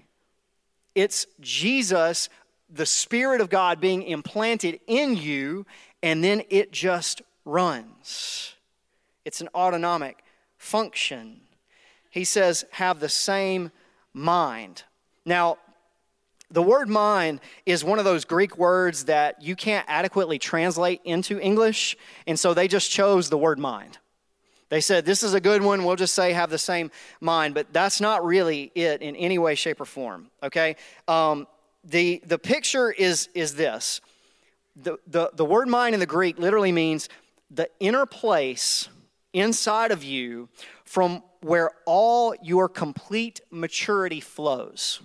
It's 0.94 1.26
Jesus, 1.40 2.28
the 2.70 2.86
Spirit 2.86 3.40
of 3.40 3.48
God, 3.48 3.80
being 3.80 4.02
implanted 4.02 4.80
in 4.86 5.16
you, 5.16 5.66
and 6.02 6.22
then 6.22 6.42
it 6.50 6.72
just 6.72 7.22
runs. 7.44 8.54
It's 9.24 9.40
an 9.40 9.48
autonomic 9.54 10.22
function 10.58 11.40
he 12.14 12.22
says, 12.22 12.64
have 12.70 13.00
the 13.00 13.08
same 13.08 13.72
mind. 14.12 14.84
Now, 15.26 15.58
the 16.48 16.62
word 16.62 16.88
mind 16.88 17.40
is 17.66 17.82
one 17.82 17.98
of 17.98 18.04
those 18.04 18.24
Greek 18.24 18.56
words 18.56 19.06
that 19.06 19.42
you 19.42 19.56
can't 19.56 19.84
adequately 19.88 20.38
translate 20.38 21.00
into 21.02 21.40
English, 21.40 21.96
and 22.28 22.38
so 22.38 22.54
they 22.54 22.68
just 22.68 22.88
chose 22.88 23.30
the 23.30 23.36
word 23.36 23.58
mind. 23.58 23.98
They 24.68 24.80
said, 24.80 25.04
This 25.04 25.24
is 25.24 25.34
a 25.34 25.40
good 25.40 25.60
one, 25.60 25.84
we'll 25.84 25.96
just 25.96 26.14
say 26.14 26.32
have 26.32 26.50
the 26.50 26.58
same 26.58 26.92
mind, 27.20 27.52
but 27.52 27.72
that's 27.72 28.00
not 28.00 28.24
really 28.24 28.70
it 28.76 29.02
in 29.02 29.16
any 29.16 29.38
way, 29.38 29.56
shape, 29.56 29.80
or 29.80 29.84
form, 29.84 30.30
okay? 30.40 30.76
Um, 31.08 31.48
the, 31.82 32.22
the 32.24 32.38
picture 32.38 32.92
is, 32.92 33.28
is 33.34 33.56
this 33.56 34.00
the, 34.76 34.98
the, 35.08 35.32
the 35.34 35.44
word 35.44 35.66
mind 35.66 35.94
in 35.94 36.00
the 36.00 36.06
Greek 36.06 36.38
literally 36.38 36.70
means 36.70 37.08
the 37.50 37.68
inner 37.80 38.06
place 38.06 38.88
inside 39.32 39.90
of 39.90 40.04
you 40.04 40.48
from 40.84 41.20
where 41.44 41.70
all 41.84 42.34
your 42.42 42.70
complete 42.70 43.42
maturity 43.50 44.18
flows. 44.18 45.00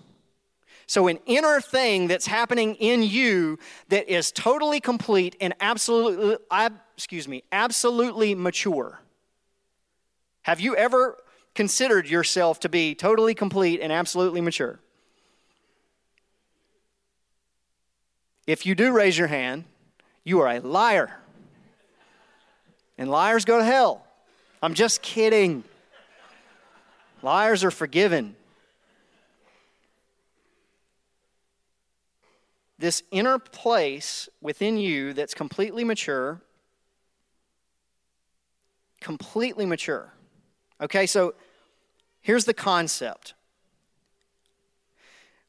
So, 0.87 1.07
an 1.07 1.19
inner 1.25 1.59
thing 1.59 2.07
that's 2.07 2.27
happening 2.27 2.75
in 2.75 3.03
you 3.03 3.59
that 3.89 4.07
is 4.07 4.31
totally 4.31 4.79
complete 4.79 5.35
and 5.41 5.53
absolutely, 5.59 6.37
excuse 6.95 7.27
me, 7.27 7.43
absolutely 7.51 8.35
mature. 8.35 9.01
Have 10.43 10.61
you 10.61 10.77
ever 10.77 11.17
considered 11.55 12.07
yourself 12.07 12.61
to 12.61 12.69
be 12.69 12.95
totally 12.95 13.35
complete 13.35 13.81
and 13.81 13.91
absolutely 13.91 14.39
mature? 14.39 14.79
If 18.47 18.65
you 18.65 18.75
do 18.75 18.93
raise 18.93 19.17
your 19.17 19.27
hand, 19.27 19.65
you 20.23 20.39
are 20.39 20.47
a 20.47 20.59
liar. 20.61 21.19
And 22.97 23.11
liars 23.11 23.43
go 23.43 23.57
to 23.57 23.65
hell. 23.65 24.07
I'm 24.61 24.73
just 24.73 25.01
kidding. 25.01 25.65
Liars 27.21 27.63
are 27.63 27.71
forgiven. 27.71 28.35
This 32.77 33.03
inner 33.11 33.39
place 33.39 34.29
within 34.41 34.77
you 34.77 35.11
that's 35.13 35.33
completely 35.33 35.83
mature, 35.83 36.41
completely 39.01 39.65
mature. 39.65 40.13
Okay, 40.79 41.05
so 41.05 41.33
here's 42.21 42.45
the 42.45 42.53
concept. 42.53 43.33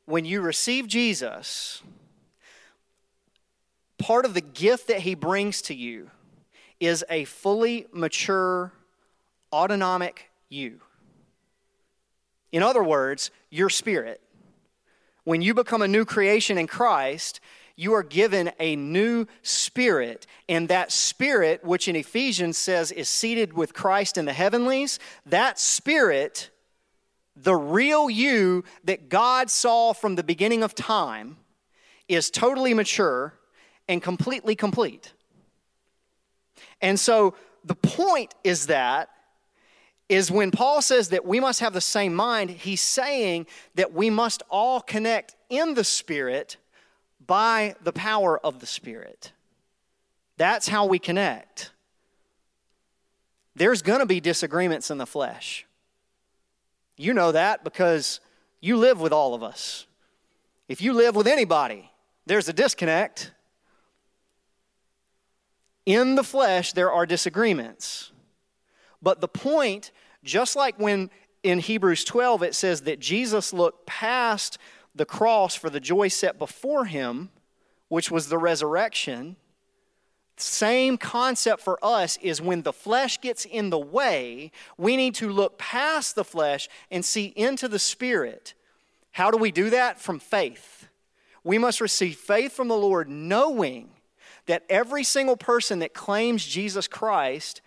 When 0.07 0.25
you 0.25 0.41
receive 0.41 0.89
Jesus, 0.89 1.83
part 3.97 4.25
of 4.25 4.35
the 4.35 4.41
gift 4.41 4.89
that 4.89 5.01
he 5.01 5.15
brings 5.15 5.63
to 5.63 5.75
you 5.75 6.11
is 6.81 7.05
a 7.09 7.27
fully 7.27 7.87
mature, 7.93 8.73
autonomic 9.53 10.31
you. 10.49 10.81
In 12.53 12.63
other 12.63 12.83
words, 12.83 13.31
your 13.51 13.71
spirit. 13.71 14.21
When 15.25 15.43
you 15.43 15.55
become 15.55 15.83
a 15.83 15.89
new 15.89 16.05
creation 16.05 16.59
in 16.59 16.67
Christ, 16.67 17.41
you 17.77 17.95
are 17.95 18.03
given 18.03 18.51
a 18.59 18.77
new 18.77 19.27
spirit. 19.43 20.27
And 20.49 20.69
that 20.69 20.93
spirit, 20.93 21.65
which 21.65 21.89
in 21.89 21.97
Ephesians 21.97 22.59
says 22.59 22.93
is 22.93 23.09
seated 23.09 23.53
with 23.53 23.73
Christ 23.73 24.19
in 24.19 24.25
the 24.25 24.33
heavenlies, 24.33 24.99
that 25.27 25.59
spirit, 25.59 26.51
the 27.37 27.55
real 27.55 28.11
you 28.11 28.65
that 28.85 29.09
God 29.09 29.51
saw 29.51 29.93
from 29.93 30.17
the 30.17 30.23
beginning 30.23 30.63
of 30.63 30.75
time, 30.75 31.37
is 32.09 32.31
totally 32.31 32.75
mature 32.75 33.35
and 33.89 34.03
completely 34.03 34.57
complete. 34.57 35.13
And 36.83 36.99
so 36.99 37.35
the 37.65 37.75
point 37.75 38.35
is 38.43 38.67
that 38.67 39.11
is 40.11 40.29
when 40.29 40.51
Paul 40.51 40.83
says 40.83 41.11
that 41.11 41.25
we 41.25 41.39
must 41.39 41.61
have 41.61 41.73
the 41.73 41.81
same 41.81 42.13
mind, 42.15 42.51
he's 42.51 42.83
saying 42.83 43.47
that 43.77 43.95
we 43.95 44.11
must 44.11 44.43
all 44.51 44.81
connect 44.81 45.37
in 45.49 45.75
the 45.75 45.85
Spirit 45.85 46.57
by 47.25 47.77
the 47.85 47.93
power 47.93 48.37
of 48.45 48.59
the 48.59 48.67
Spirit. 48.67 49.31
That's 50.37 50.67
how 50.67 50.87
we 50.87 50.99
connect. 50.99 51.71
There's 53.55 53.83
going 53.83 54.01
to 54.01 54.07
be 54.07 54.19
disagreements 54.19 54.91
in 54.91 54.99
the 54.99 55.07
flesh. 55.07 55.65
You 56.97 57.15
know 57.15 57.31
that 57.31 57.63
because 57.63 58.19
you 58.61 58.79
live 58.79 59.01
with 59.01 59.13
all 59.13 59.35
of 59.35 59.45
us. 59.45 59.87
If 60.67 60.83
you 60.83 60.93
live 60.93 61.15
with 61.15 61.29
anybody, 61.29 61.89
there's 62.27 62.49
a 62.49 62.53
disconnect. 62.53 63.31
In 65.87 66.17
the 66.17 66.25
flesh, 66.25 66.73
there 66.73 66.91
are 66.91 67.07
disagreements. 67.07 68.11
But 69.03 69.21
the 69.21 69.29
point, 69.29 69.93
just 70.25 70.57
like 70.57 70.79
when 70.79 71.11
in 71.43 71.59
Hebrews 71.59 72.05
12 72.05 72.43
it 72.43 72.55
says 72.55 72.83
that 72.83 73.01
Jesus 73.01 73.53
looked 73.53 73.87
past 73.87 74.59
the 74.95 75.07
cross 75.07 75.55
for 75.55 75.71
the 75.71 75.81
joy 75.81 76.09
set 76.09 76.39
before 76.39 76.85
him, 76.85 77.31
which 77.89 78.11
was 78.11 78.29
the 78.29 78.39
resurrection, 78.39 79.37
same 80.37 80.97
concept 80.97 81.63
for 81.63 81.79
us 81.85 82.19
is 82.23 82.41
when 82.41 82.63
the 82.63 82.73
flesh 82.73 83.21
gets 83.21 83.45
in 83.45 83.71
the 83.71 83.79
way, 83.79 84.53
we 84.79 84.97
need 84.97 85.15
to 85.17 85.31
look 85.31 85.59
past 85.59 86.15
the 86.15 86.25
flesh 86.25 86.69
and 86.91 87.05
see 87.05 87.27
into 87.37 87.69
the 87.69 87.79
spirit. 87.79 88.55
How 89.13 89.31
do 89.31 89.37
we 89.37 89.51
do 89.51 89.71
that? 89.71 90.01
From 90.01 90.19
faith. 90.19 90.89
We 91.45 91.59
must 91.59 91.81
receive 91.81 92.17
faith 92.17 92.53
from 92.53 92.69
the 92.69 92.77
Lord, 92.77 93.09
knowing 93.09 93.91
that 94.47 94.65
every 94.69 95.05
single 95.05 95.37
person 95.37 95.79
that 95.81 95.95
claims 95.95 96.45
Jesus 96.45 96.89
Christ 96.89 97.61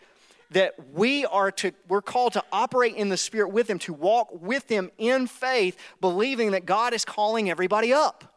that 0.54 0.74
we 0.94 1.26
are 1.26 1.52
to 1.52 1.72
we're 1.88 2.02
called 2.02 2.34
to 2.34 2.44
operate 2.52 2.96
in 2.96 3.10
the 3.10 3.18
spirit 3.18 3.50
with 3.50 3.70
him 3.70 3.80
to 3.80 3.94
walk 3.94 4.30
with 4.42 4.70
him 4.70 4.90
in 4.98 5.28
faith 5.28 5.78
believing 6.02 6.52
that 6.52 6.66
god 6.66 6.94
is 6.94 7.06
calling 7.06 7.50
everybody 7.50 7.94
up. 7.94 8.36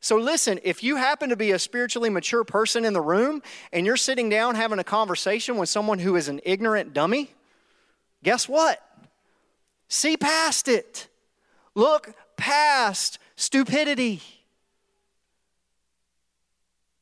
So 0.00 0.16
listen 0.16 0.60
if 0.64 0.82
you 0.82 0.96
happen 0.96 1.30
to 1.30 1.36
be 1.36 1.52
a 1.52 1.58
spiritually 1.58 2.10
mature 2.10 2.44
person 2.44 2.84
in 2.84 2.92
the 2.92 3.00
room 3.00 3.42
and 3.72 3.86
you're 3.86 3.96
sitting 3.96 4.28
down 4.28 4.54
having 4.54 4.78
a 4.78 4.84
conversation 4.84 5.56
with 5.56 5.68
someone 5.68 5.98
who 5.98 6.16
is 6.16 6.28
an 6.28 6.40
ignorant 6.44 6.92
dummy 6.92 7.30
guess 8.22 8.48
what? 8.48 8.80
See 9.88 10.16
past 10.16 10.68
it. 10.68 11.08
Look 11.74 12.14
past 12.36 13.18
stupidity. 13.36 14.22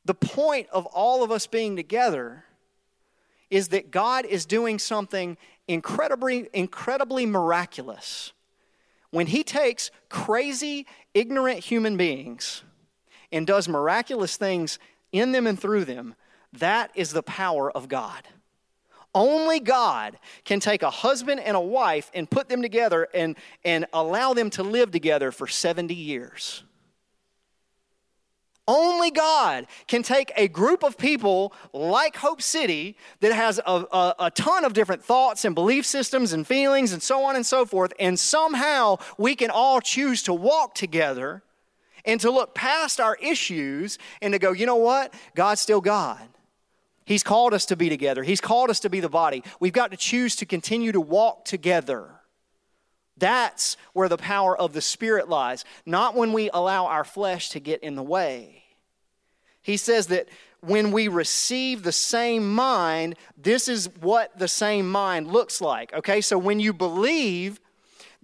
The 0.05 0.13
point 0.13 0.67
of 0.71 0.85
all 0.87 1.23
of 1.23 1.31
us 1.31 1.47
being 1.47 1.75
together 1.75 2.43
is 3.51 3.67
that 3.67 3.91
God 3.91 4.25
is 4.25 4.45
doing 4.45 4.79
something 4.79 5.37
incredibly, 5.67 6.49
incredibly 6.53 7.27
miraculous. 7.27 8.31
When 9.11 9.27
He 9.27 9.43
takes 9.43 9.91
crazy, 10.09 10.87
ignorant 11.13 11.59
human 11.59 11.97
beings 11.97 12.63
and 13.31 13.45
does 13.45 13.67
miraculous 13.67 14.37
things 14.37 14.79
in 15.11 15.33
them 15.33 15.45
and 15.45 15.59
through 15.59 15.85
them, 15.85 16.15
that 16.53 16.91
is 16.95 17.11
the 17.11 17.23
power 17.23 17.69
of 17.69 17.87
God. 17.87 18.27
Only 19.13 19.59
God 19.59 20.17
can 20.45 20.61
take 20.61 20.83
a 20.83 20.89
husband 20.89 21.41
and 21.41 21.57
a 21.57 21.61
wife 21.61 22.09
and 22.13 22.29
put 22.29 22.47
them 22.47 22.61
together 22.61 23.09
and, 23.13 23.35
and 23.65 23.85
allow 23.91 24.33
them 24.33 24.49
to 24.51 24.63
live 24.63 24.91
together 24.91 25.33
for 25.33 25.47
70 25.47 25.93
years. 25.93 26.63
Only 28.71 29.11
God 29.11 29.67
can 29.87 30.01
take 30.01 30.31
a 30.37 30.47
group 30.47 30.81
of 30.81 30.97
people 30.97 31.51
like 31.73 32.15
Hope 32.15 32.41
City 32.41 32.95
that 33.19 33.33
has 33.33 33.59
a, 33.59 33.85
a, 33.91 34.15
a, 34.17 34.31
ton 34.31 34.63
of 34.63 34.71
different 34.71 35.03
thoughts 35.03 35.43
and 35.43 35.53
belief 35.53 35.85
systems 35.85 36.31
and 36.31 36.47
feelings 36.47 36.93
and 36.93 37.03
so 37.03 37.25
on 37.25 37.35
and 37.35 37.45
so 37.45 37.65
forth, 37.65 37.91
and 37.99 38.17
somehow 38.17 38.95
we 39.17 39.35
can 39.35 39.49
all 39.49 39.81
choose 39.81 40.23
to 40.23 40.33
walk 40.33 40.73
together 40.73 41.43
and 42.05 42.21
to 42.21 42.31
look 42.31 42.55
past 42.55 43.01
our 43.01 43.15
issues 43.15 43.97
and 44.21 44.31
to 44.31 44.39
go, 44.39 44.53
you 44.53 44.65
know 44.65 44.77
what? 44.77 45.13
God's 45.35 45.59
still 45.59 45.81
God. 45.81 46.25
He's 47.03 47.23
called 47.23 47.53
us 47.53 47.65
to 47.65 47.75
be 47.75 47.89
together, 47.89 48.23
He's 48.23 48.39
called 48.39 48.69
us 48.69 48.79
to 48.79 48.89
be 48.89 49.01
the 49.01 49.09
body. 49.09 49.43
We've 49.59 49.73
got 49.73 49.91
to 49.91 49.97
choose 49.97 50.37
to 50.37 50.45
continue 50.45 50.93
to 50.93 51.01
walk 51.01 51.43
together. 51.43 52.07
That's 53.17 53.75
where 53.91 54.07
the 54.07 54.15
power 54.15 54.57
of 54.57 54.71
the 54.71 54.81
Spirit 54.81 55.27
lies, 55.27 55.65
not 55.85 56.15
when 56.15 56.31
we 56.31 56.49
allow 56.53 56.85
our 56.85 57.03
flesh 57.03 57.49
to 57.49 57.59
get 57.59 57.83
in 57.83 57.95
the 57.95 58.01
way. 58.01 58.60
He 59.61 59.77
says 59.77 60.07
that 60.07 60.27
when 60.61 60.91
we 60.91 61.07
receive 61.07 61.83
the 61.83 61.91
same 61.91 62.53
mind, 62.53 63.15
this 63.37 63.67
is 63.67 63.89
what 63.99 64.37
the 64.37 64.47
same 64.47 64.89
mind 64.89 65.27
looks 65.27 65.59
like. 65.61 65.93
Okay, 65.93 66.21
so 66.21 66.37
when 66.37 66.59
you 66.59 66.73
believe 66.73 67.59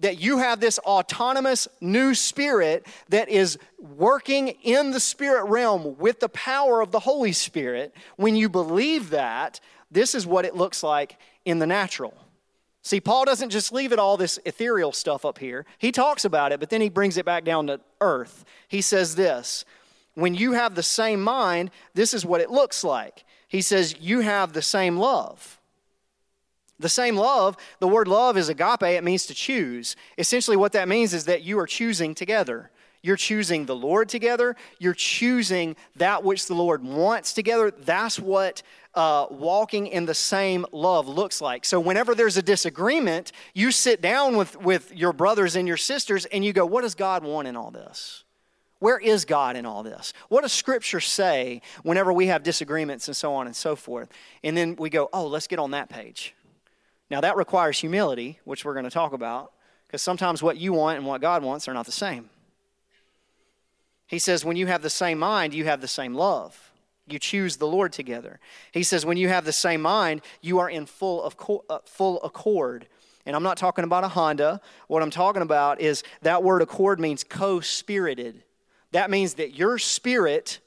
that 0.00 0.20
you 0.20 0.38
have 0.38 0.60
this 0.60 0.78
autonomous 0.80 1.66
new 1.80 2.14
spirit 2.14 2.86
that 3.08 3.28
is 3.28 3.58
working 3.80 4.48
in 4.62 4.92
the 4.92 5.00
spirit 5.00 5.44
realm 5.44 5.98
with 5.98 6.20
the 6.20 6.28
power 6.28 6.80
of 6.80 6.92
the 6.92 7.00
Holy 7.00 7.32
Spirit, 7.32 7.94
when 8.16 8.36
you 8.36 8.48
believe 8.48 9.10
that, 9.10 9.58
this 9.90 10.14
is 10.14 10.26
what 10.26 10.44
it 10.44 10.54
looks 10.54 10.82
like 10.82 11.18
in 11.44 11.58
the 11.58 11.66
natural. 11.66 12.14
See, 12.82 13.00
Paul 13.00 13.24
doesn't 13.24 13.50
just 13.50 13.72
leave 13.72 13.92
it 13.92 13.98
all 13.98 14.16
this 14.16 14.38
ethereal 14.44 14.92
stuff 14.92 15.24
up 15.24 15.38
here. 15.38 15.66
He 15.78 15.90
talks 15.90 16.24
about 16.24 16.52
it, 16.52 16.60
but 16.60 16.70
then 16.70 16.80
he 16.80 16.88
brings 16.88 17.16
it 17.16 17.24
back 17.24 17.44
down 17.44 17.66
to 17.66 17.80
earth. 18.00 18.44
He 18.68 18.80
says 18.80 19.16
this 19.16 19.64
when 20.18 20.34
you 20.34 20.52
have 20.52 20.74
the 20.74 20.82
same 20.82 21.22
mind, 21.22 21.70
this 21.94 22.12
is 22.12 22.26
what 22.26 22.40
it 22.40 22.50
looks 22.50 22.82
like. 22.82 23.24
He 23.46 23.60
says, 23.60 23.94
You 24.00 24.18
have 24.18 24.52
the 24.52 24.62
same 24.62 24.96
love. 24.96 25.60
The 26.80 26.88
same 26.88 27.16
love, 27.16 27.56
the 27.78 27.86
word 27.86 28.08
love 28.08 28.36
is 28.36 28.48
agape, 28.48 28.82
it 28.82 29.04
means 29.04 29.26
to 29.26 29.34
choose. 29.34 29.94
Essentially, 30.16 30.56
what 30.56 30.72
that 30.72 30.88
means 30.88 31.14
is 31.14 31.26
that 31.26 31.42
you 31.42 31.56
are 31.60 31.68
choosing 31.68 32.16
together. 32.16 32.72
You're 33.00 33.16
choosing 33.16 33.66
the 33.66 33.76
Lord 33.76 34.08
together. 34.08 34.56
You're 34.80 34.92
choosing 34.92 35.76
that 35.94 36.24
which 36.24 36.46
the 36.46 36.54
Lord 36.54 36.82
wants 36.82 37.32
together. 37.32 37.70
That's 37.70 38.18
what 38.18 38.62
uh, 38.94 39.26
walking 39.30 39.86
in 39.86 40.06
the 40.06 40.14
same 40.14 40.66
love 40.72 41.06
looks 41.06 41.40
like. 41.40 41.64
So, 41.64 41.78
whenever 41.78 42.16
there's 42.16 42.36
a 42.36 42.42
disagreement, 42.42 43.30
you 43.54 43.70
sit 43.70 44.02
down 44.02 44.36
with, 44.36 44.60
with 44.60 44.92
your 44.92 45.12
brothers 45.12 45.54
and 45.54 45.68
your 45.68 45.76
sisters 45.76 46.24
and 46.26 46.44
you 46.44 46.52
go, 46.52 46.66
What 46.66 46.82
does 46.82 46.96
God 46.96 47.22
want 47.22 47.46
in 47.46 47.56
all 47.56 47.70
this? 47.70 48.24
Where 48.80 48.98
is 48.98 49.24
God 49.24 49.56
in 49.56 49.66
all 49.66 49.82
this? 49.82 50.12
What 50.28 50.42
does 50.42 50.52
Scripture 50.52 51.00
say 51.00 51.62
whenever 51.82 52.12
we 52.12 52.28
have 52.28 52.42
disagreements 52.42 53.08
and 53.08 53.16
so 53.16 53.34
on 53.34 53.46
and 53.46 53.56
so 53.56 53.74
forth? 53.74 54.08
And 54.44 54.56
then 54.56 54.76
we 54.76 54.88
go, 54.88 55.08
oh, 55.12 55.26
let's 55.26 55.48
get 55.48 55.58
on 55.58 55.72
that 55.72 55.88
page. 55.88 56.34
Now, 57.10 57.20
that 57.22 57.36
requires 57.36 57.78
humility, 57.78 58.38
which 58.44 58.64
we're 58.64 58.74
going 58.74 58.84
to 58.84 58.90
talk 58.90 59.12
about, 59.12 59.52
because 59.86 60.02
sometimes 60.02 60.42
what 60.42 60.58
you 60.58 60.72
want 60.72 60.98
and 60.98 61.06
what 61.06 61.20
God 61.20 61.42
wants 61.42 61.66
are 61.66 61.74
not 61.74 61.86
the 61.86 61.92
same. 61.92 62.30
He 64.06 64.18
says, 64.18 64.44
when 64.44 64.56
you 64.56 64.66
have 64.66 64.82
the 64.82 64.90
same 64.90 65.18
mind, 65.18 65.54
you 65.54 65.64
have 65.64 65.80
the 65.80 65.88
same 65.88 66.14
love. 66.14 66.70
You 67.06 67.18
choose 67.18 67.56
the 67.56 67.66
Lord 67.66 67.92
together. 67.92 68.38
He 68.72 68.82
says, 68.82 69.04
when 69.04 69.16
you 69.16 69.28
have 69.28 69.44
the 69.44 69.52
same 69.52 69.80
mind, 69.80 70.20
you 70.40 70.58
are 70.58 70.68
in 70.68 70.86
full, 70.86 71.22
of 71.22 71.36
uh, 71.68 71.78
full 71.84 72.22
accord. 72.22 72.86
And 73.26 73.34
I'm 73.34 73.42
not 73.42 73.56
talking 73.56 73.84
about 73.84 74.04
a 74.04 74.08
Honda. 74.08 74.60
What 74.86 75.02
I'm 75.02 75.10
talking 75.10 75.42
about 75.42 75.80
is 75.80 76.04
that 76.22 76.42
word 76.42 76.62
accord 76.62 77.00
means 77.00 77.24
co 77.24 77.60
spirited. 77.60 78.42
That 78.92 79.10
means 79.10 79.34
that 79.34 79.54
your 79.54 79.78
spirit 79.78 80.60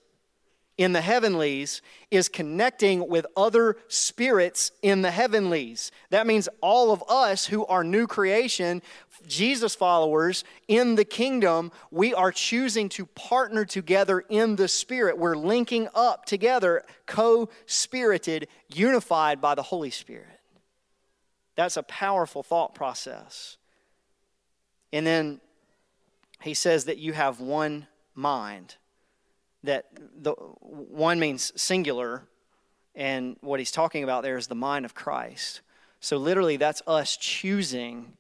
in 0.77 0.93
the 0.93 1.01
heavenlies 1.01 1.81
is 2.09 2.27
connecting 2.27 3.07
with 3.07 3.25
other 3.37 3.77
spirits 3.87 4.71
in 4.81 5.01
the 5.03 5.11
heavenlies. 5.11 5.91
That 6.09 6.25
means 6.25 6.49
all 6.59 6.91
of 6.91 7.03
us 7.07 7.45
who 7.45 7.65
are 7.67 7.83
new 7.83 8.07
creation, 8.07 8.81
Jesus 9.27 9.75
followers 9.75 10.43
in 10.67 10.95
the 10.95 11.05
kingdom, 11.05 11.71
we 11.91 12.13
are 12.13 12.31
choosing 12.31 12.89
to 12.89 13.05
partner 13.05 13.65
together 13.65 14.21
in 14.21 14.55
the 14.55 14.67
spirit. 14.67 15.17
We're 15.17 15.35
linking 15.35 15.87
up 15.93 16.25
together, 16.25 16.83
co 17.05 17.49
spirited, 17.67 18.47
unified 18.73 19.39
by 19.39 19.55
the 19.55 19.63
Holy 19.63 19.91
Spirit. 19.91 20.39
That's 21.55 21.77
a 21.77 21.83
powerful 21.83 22.43
thought 22.43 22.73
process. 22.73 23.57
And 24.91 25.05
then 25.05 25.41
he 26.41 26.53
says 26.53 26.85
that 26.85 26.97
you 26.97 27.13
have 27.13 27.39
one 27.39 27.87
mind. 28.15 28.75
That 29.63 29.85
the 30.17 30.31
one 30.31 31.19
means 31.19 31.53
singular, 31.55 32.23
and 32.95 33.37
what 33.41 33.59
he's 33.59 33.71
talking 33.71 34.03
about 34.03 34.23
there 34.23 34.37
is 34.37 34.47
the 34.47 34.55
mind 34.55 34.85
of 34.85 34.95
Christ. 34.95 35.61
So 35.99 36.17
literally, 36.17 36.57
that's 36.57 36.81
us 36.87 37.15
choosing 37.15 38.13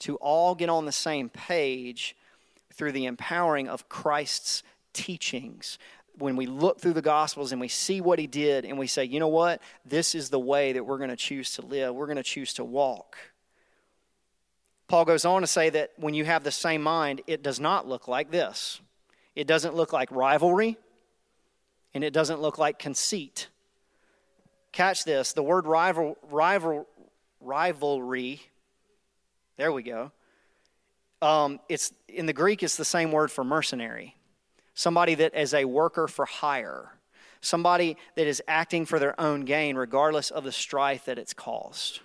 to 0.00 0.16
all 0.16 0.54
get 0.54 0.68
on 0.68 0.86
the 0.86 0.92
same 0.92 1.28
page 1.28 2.16
through 2.72 2.92
the 2.92 3.06
empowering 3.06 3.68
of 3.68 3.88
Christ's 3.88 4.62
teachings. 4.92 5.78
When 6.18 6.34
we 6.34 6.46
look 6.46 6.80
through 6.80 6.94
the 6.94 7.02
Gospels 7.02 7.52
and 7.52 7.60
we 7.60 7.68
see 7.68 8.00
what 8.00 8.18
he 8.18 8.26
did, 8.26 8.64
and 8.64 8.76
we 8.76 8.88
say, 8.88 9.04
you 9.04 9.20
know 9.20 9.28
what? 9.28 9.62
This 9.84 10.16
is 10.16 10.30
the 10.30 10.40
way 10.40 10.72
that 10.72 10.84
we're 10.84 10.98
going 10.98 11.10
to 11.10 11.16
choose 11.16 11.54
to 11.54 11.62
live, 11.62 11.94
we're 11.94 12.06
going 12.06 12.16
to 12.16 12.24
choose 12.24 12.54
to 12.54 12.64
walk. 12.64 13.16
Paul 14.88 15.04
goes 15.04 15.24
on 15.24 15.42
to 15.42 15.46
say 15.46 15.70
that 15.70 15.92
when 15.96 16.14
you 16.14 16.24
have 16.24 16.42
the 16.42 16.50
same 16.50 16.82
mind, 16.82 17.20
it 17.26 17.42
does 17.42 17.60
not 17.60 17.86
look 17.86 18.08
like 18.08 18.30
this. 18.30 18.80
It 19.38 19.46
doesn't 19.46 19.76
look 19.76 19.92
like 19.92 20.10
rivalry, 20.10 20.76
and 21.94 22.02
it 22.02 22.12
doesn't 22.12 22.40
look 22.40 22.58
like 22.58 22.80
conceit. 22.80 23.46
Catch 24.72 25.04
this 25.04 25.32
the 25.32 25.44
word 25.44 25.64
rival, 25.64 26.16
rival, 26.28 26.88
rivalry, 27.40 28.42
there 29.56 29.70
we 29.70 29.84
go. 29.84 30.10
Um, 31.22 31.60
it's, 31.68 31.92
in 32.08 32.26
the 32.26 32.32
Greek, 32.32 32.64
it's 32.64 32.76
the 32.76 32.84
same 32.84 33.12
word 33.12 33.30
for 33.30 33.44
mercenary. 33.44 34.16
Somebody 34.74 35.14
that 35.14 35.36
is 35.36 35.54
a 35.54 35.66
worker 35.66 36.08
for 36.08 36.24
hire. 36.24 36.98
Somebody 37.40 37.96
that 38.16 38.26
is 38.26 38.42
acting 38.48 38.86
for 38.86 38.98
their 38.98 39.20
own 39.20 39.42
gain, 39.42 39.76
regardless 39.76 40.32
of 40.32 40.42
the 40.42 40.50
strife 40.50 41.04
that 41.04 41.16
it's 41.16 41.32
caused. 41.32 42.00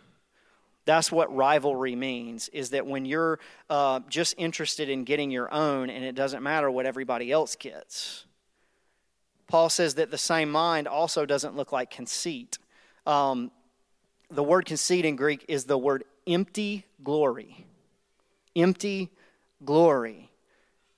That's 0.86 1.12
what 1.12 1.34
rivalry 1.34 1.96
means, 1.96 2.50
is 2.50 2.72
that 2.72 2.86
when 2.86 3.06
you're 3.06 3.40
uh, 3.70 4.02
just 4.10 4.36
interested 4.38 4.90
in 4.90 5.06
getting 5.06 5.32
your 5.32 5.54
own 5.54 5.90
and 5.90 6.04
it 6.04 6.14
doesn't 6.14 6.44
matter 6.44 6.70
what 6.70 6.86
everybody 6.86 7.32
else 7.32 7.56
gets. 7.56 8.26
Paul 9.48 9.70
says 9.70 9.96
that 9.96 10.12
the 10.12 10.18
same 10.18 10.52
mind 10.52 10.88
also 10.88 11.26
doesn't 11.26 11.56
look 11.56 11.72
like 11.72 11.90
conceit. 11.90 12.58
Um, 13.06 13.52
the 14.30 14.44
word 14.44 14.66
conceit 14.66 15.06
in 15.06 15.16
Greek 15.16 15.46
is 15.48 15.66
the 15.66 15.78
word 15.78 16.04
empty 16.28 16.86
glory. 17.04 17.66
Empty 18.56 19.10
glory. 19.64 20.32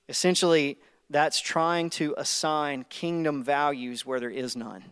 Essentially, 0.08 0.78
that's 1.10 1.40
trying 1.40 1.90
to 1.90 2.14
assign 2.16 2.84
kingdom 2.88 3.44
values 3.44 4.04
where 4.04 4.18
there 4.18 4.30
is 4.30 4.56
none. 4.56 4.84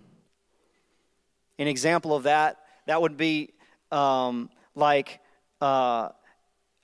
An 1.59 1.67
example 1.67 2.15
of 2.15 2.25
that, 2.25 2.59
that 2.87 3.01
would 3.01 3.17
be 3.17 3.51
um, 3.91 4.51
like 4.75 5.21
uh, 5.61 6.09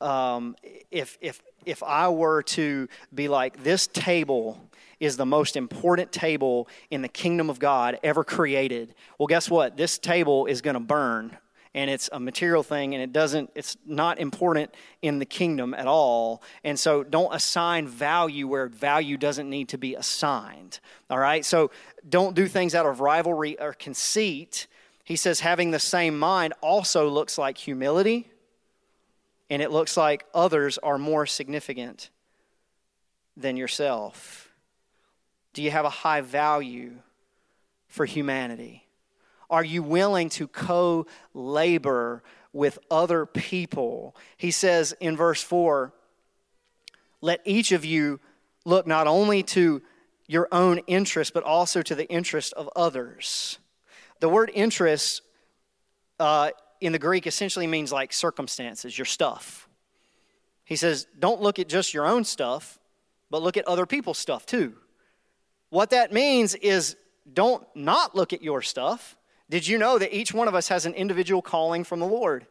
um, 0.01 0.57
if 0.91 1.19
if 1.21 1.43
if 1.67 1.83
I 1.83 2.09
were 2.09 2.43
to 2.43 2.89
be 3.15 3.29
like 3.29 3.63
this 3.63 3.87
table 3.87 4.61
is 4.99 5.17
the 5.17 5.27
most 5.27 5.57
important 5.57 6.13
table 6.13 6.69
in 6.91 7.03
the 7.03 7.09
kingdom 7.09 7.49
of 7.51 7.59
God 7.59 7.99
ever 8.03 8.23
created. 8.23 8.95
Well, 9.19 9.27
guess 9.27 9.51
what? 9.51 9.77
This 9.77 9.99
table 9.99 10.47
is 10.47 10.61
going 10.61 10.75
to 10.75 10.81
burn 10.81 11.37
and 11.75 11.89
it's 11.89 12.11
a 12.13 12.19
material 12.19 12.63
thing 12.63 12.95
and 12.95 13.03
it 13.03 13.13
doesn't 13.13 13.51
it's 13.55 13.77
not 13.87 14.19
important 14.19 14.75
in 15.03 15.19
the 15.19 15.25
kingdom 15.25 15.75
at 15.75 15.87
all 15.87 16.43
and 16.65 16.79
so 16.79 17.05
don't 17.05 17.33
assign 17.35 17.87
value 17.87 18.47
where 18.47 18.67
value 18.67 19.17
doesn't 19.17 19.49
need 19.49 19.69
to 19.69 19.79
be 19.79 19.95
assigned 19.95 20.81
all 21.09 21.19
right 21.19 21.45
so 21.45 21.71
don't 22.09 22.35
do 22.35 22.49
things 22.49 22.75
out 22.75 22.87
of 22.87 23.01
rivalry 23.01 23.59
or 23.61 23.73
conceit 23.73 24.67
he 25.11 25.17
says 25.17 25.41
having 25.41 25.73
the 25.73 25.81
same 25.81 26.17
mind 26.17 26.55
also 26.61 27.09
looks 27.09 27.37
like 27.37 27.59
humility, 27.59 28.31
and 29.51 29.61
it 29.61 29.73
looks 29.73 29.97
like 29.97 30.25
others 30.33 30.79
are 30.79 30.99
more 30.99 31.27
significant 31.27 32.11
than 33.37 33.57
yourself? 33.57 34.53
Do 35.53 35.65
you 35.65 35.73
have 35.73 35.85
a 35.85 35.91
high 35.91 36.21
value 36.21 36.93
for 37.89 38.07
humanity? 38.07 38.87
Are 39.51 39.65
you 39.65 39.83
willing 39.83 40.29
to 40.29 40.47
co 40.47 41.09
labor 41.35 42.23
with 42.53 42.79
other 42.89 43.27
people? 43.27 44.15
He 44.37 44.53
says 44.53 44.95
in 45.01 45.17
verse 45.17 45.43
4 45.43 45.93
let 47.21 47.41
each 47.45 47.73
of 47.73 47.85
you 47.85 48.21
look 48.65 48.87
not 48.87 49.09
only 49.09 49.43
to 49.43 49.83
your 50.29 50.47
own 50.53 50.79
interest, 50.87 51.35
but 51.35 51.43
also 51.43 51.83
to 51.83 51.97
the 51.97 52.09
interest 52.09 52.53
of 52.53 52.71
others. 52.77 53.59
The 54.21 54.29
word 54.29 54.51
interest 54.55 55.23
uh, 56.19 56.51
in 56.81 56.93
the 56.93 56.99
Greek 56.99 57.27
essentially 57.27 57.67
means 57.67 57.93
like 57.93 58.13
circumstances, 58.13 58.97
your 58.97 59.07
stuff. 59.07 59.69
He 60.65 60.77
says, 60.77 61.07
don't 61.19 61.41
look 61.41 61.59
at 61.59 61.69
just 61.69 61.93
your 61.93 62.07
own 62.07 62.25
stuff, 62.25 62.79
but 63.31 63.43
look 63.43 63.57
at 63.57 63.67
other 63.67 63.87
people's 63.87 64.19
stuff 64.19 64.47
too. 64.47 64.75
What 65.71 65.91
that 65.91 66.13
means 66.13 66.55
is 66.55 66.97
don't 67.33 67.67
not 67.75 68.15
look 68.15 68.33
at 68.33 68.43
your 68.43 68.63
stuff. 68.63 69.17
Did 69.49 69.67
you 69.67 69.79
know 69.79 69.99
that 69.99 70.15
each 70.15 70.33
one 70.33 70.49
of 70.49 70.55
us 70.55 70.69
has 70.69 70.87
an 70.87 70.95
individual 70.95 71.43
calling 71.43 71.83
from 71.83 72.01
the 72.01 72.07
Lord? 72.07 72.47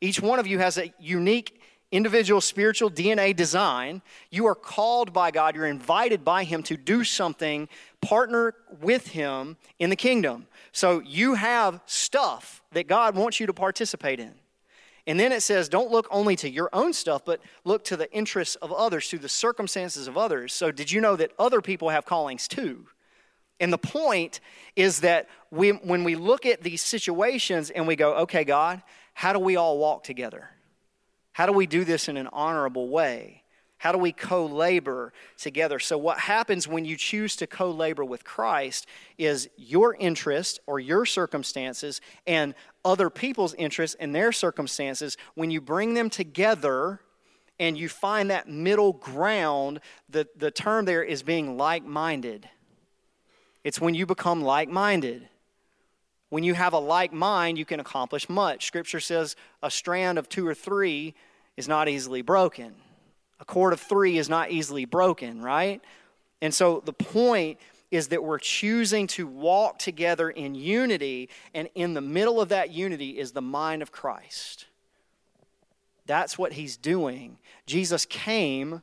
Each 0.00 0.20
one 0.20 0.38
of 0.38 0.46
you 0.46 0.58
has 0.58 0.78
a 0.78 0.92
unique 0.98 1.60
individual 1.90 2.40
spiritual 2.40 2.90
DNA 2.90 3.34
design. 3.34 4.02
You 4.30 4.46
are 4.46 4.54
called 4.54 5.12
by 5.12 5.30
God, 5.30 5.56
you're 5.56 5.66
invited 5.66 6.24
by 6.24 6.44
Him 6.44 6.62
to 6.64 6.76
do 6.76 7.02
something, 7.02 7.68
partner 8.00 8.54
with 8.80 9.08
Him 9.08 9.56
in 9.78 9.90
the 9.90 9.96
kingdom. 9.96 10.46
So 10.78 11.00
you 11.00 11.34
have 11.34 11.80
stuff 11.86 12.62
that 12.70 12.86
God 12.86 13.16
wants 13.16 13.40
you 13.40 13.46
to 13.48 13.52
participate 13.52 14.20
in. 14.20 14.32
And 15.08 15.18
then 15.18 15.32
it 15.32 15.42
says, 15.42 15.68
don't 15.68 15.90
look 15.90 16.06
only 16.08 16.36
to 16.36 16.48
your 16.48 16.70
own 16.72 16.92
stuff, 16.92 17.24
but 17.24 17.40
look 17.64 17.82
to 17.86 17.96
the 17.96 18.08
interests 18.12 18.54
of 18.54 18.72
others, 18.72 19.08
to 19.08 19.18
the 19.18 19.28
circumstances 19.28 20.06
of 20.06 20.16
others. 20.16 20.52
So, 20.52 20.70
did 20.70 20.92
you 20.92 21.00
know 21.00 21.16
that 21.16 21.32
other 21.36 21.60
people 21.60 21.88
have 21.88 22.06
callings 22.06 22.46
too? 22.46 22.86
And 23.58 23.72
the 23.72 23.78
point 23.78 24.38
is 24.76 25.00
that 25.00 25.28
we, 25.50 25.70
when 25.70 26.04
we 26.04 26.14
look 26.14 26.46
at 26.46 26.62
these 26.62 26.80
situations 26.80 27.70
and 27.70 27.88
we 27.88 27.96
go, 27.96 28.14
okay, 28.18 28.44
God, 28.44 28.80
how 29.14 29.32
do 29.32 29.40
we 29.40 29.56
all 29.56 29.78
walk 29.78 30.04
together? 30.04 30.48
How 31.32 31.46
do 31.46 31.52
we 31.52 31.66
do 31.66 31.82
this 31.82 32.08
in 32.08 32.16
an 32.16 32.28
honorable 32.28 32.88
way? 32.88 33.42
How 33.78 33.92
do 33.92 33.98
we 33.98 34.10
co 34.12 34.44
labor 34.44 35.12
together? 35.36 35.78
So, 35.78 35.96
what 35.96 36.18
happens 36.18 36.66
when 36.66 36.84
you 36.84 36.96
choose 36.96 37.36
to 37.36 37.46
co 37.46 37.70
labor 37.70 38.04
with 38.04 38.24
Christ 38.24 38.86
is 39.16 39.48
your 39.56 39.94
interest 39.94 40.60
or 40.66 40.80
your 40.80 41.06
circumstances 41.06 42.00
and 42.26 42.54
other 42.84 43.08
people's 43.08 43.54
interests 43.54 43.96
and 44.00 44.14
their 44.14 44.32
circumstances, 44.32 45.16
when 45.34 45.50
you 45.50 45.60
bring 45.60 45.94
them 45.94 46.10
together 46.10 47.00
and 47.60 47.78
you 47.78 47.88
find 47.88 48.30
that 48.30 48.48
middle 48.48 48.92
ground, 48.92 49.80
the, 50.08 50.26
the 50.36 50.50
term 50.50 50.84
there 50.84 51.02
is 51.02 51.22
being 51.22 51.56
like 51.56 51.84
minded. 51.84 52.48
It's 53.62 53.80
when 53.80 53.94
you 53.94 54.06
become 54.06 54.42
like 54.42 54.68
minded. 54.68 55.28
When 56.30 56.44
you 56.44 56.54
have 56.54 56.72
a 56.72 56.78
like 56.78 57.12
mind, 57.12 57.58
you 57.58 57.64
can 57.64 57.80
accomplish 57.80 58.28
much. 58.28 58.66
Scripture 58.66 59.00
says 59.00 59.36
a 59.62 59.70
strand 59.70 60.18
of 60.18 60.28
two 60.28 60.46
or 60.46 60.54
three 60.54 61.14
is 61.56 61.68
not 61.68 61.88
easily 61.88 62.22
broken. 62.22 62.74
A 63.40 63.44
cord 63.44 63.72
of 63.72 63.80
three 63.80 64.18
is 64.18 64.28
not 64.28 64.50
easily 64.50 64.84
broken, 64.84 65.40
right? 65.40 65.80
And 66.40 66.52
so 66.52 66.82
the 66.84 66.92
point 66.92 67.58
is 67.90 68.08
that 68.08 68.22
we're 68.22 68.38
choosing 68.38 69.06
to 69.06 69.26
walk 69.26 69.78
together 69.78 70.28
in 70.28 70.54
unity, 70.54 71.28
and 71.54 71.68
in 71.74 71.94
the 71.94 72.00
middle 72.00 72.40
of 72.40 72.50
that 72.50 72.70
unity 72.70 73.18
is 73.18 73.32
the 73.32 73.40
mind 73.40 73.80
of 73.80 73.92
Christ. 73.92 74.66
That's 76.06 76.38
what 76.38 76.54
he's 76.54 76.76
doing. 76.76 77.38
Jesus 77.66 78.04
came 78.06 78.82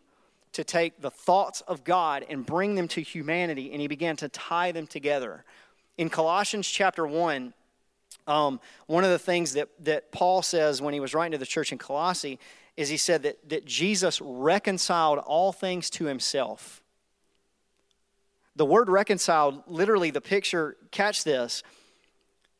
to 0.54 0.64
take 0.64 1.02
the 1.02 1.12
thoughts 1.12 1.62
of 1.62 1.84
God 1.84 2.26
and 2.30 2.46
bring 2.46 2.76
them 2.76 2.88
to 2.90 3.02
humanity, 3.02 3.72
and 3.72 3.82
he 3.82 3.88
began 3.88 4.16
to 4.18 4.30
tie 4.30 4.72
them 4.72 4.88
together. 4.88 5.44
In 5.98 6.10
Colossians 6.10 6.68
chapter 6.68 7.06
1, 7.06 7.54
um, 8.28 8.60
one 8.88 9.04
of 9.04 9.12
the 9.12 9.20
things 9.20 9.54
that, 9.54 9.70
that 9.82 10.12
Paul 10.12 10.42
says 10.42 10.82
when 10.82 10.94
he 10.94 11.00
was 11.00 11.14
writing 11.14 11.34
to 11.34 11.38
the 11.38 11.46
church 11.46 11.72
in 11.72 11.78
Colossae 11.78 12.40
is 12.78 12.90
he 12.90 12.98
said 12.98 13.24
that, 13.24 13.50
that 13.50 13.66
Jesus 13.66 14.20
reconciled 14.22 15.20
all 15.20 15.52
things 15.52 15.90
to 15.92 16.06
himself. 16.06 16.82
The 18.56 18.66
word 18.66 18.90
reconciled, 18.90 19.64
literally, 19.68 20.12
the 20.12 20.22
picture, 20.22 20.78
catch 20.92 21.24
this, 21.24 21.64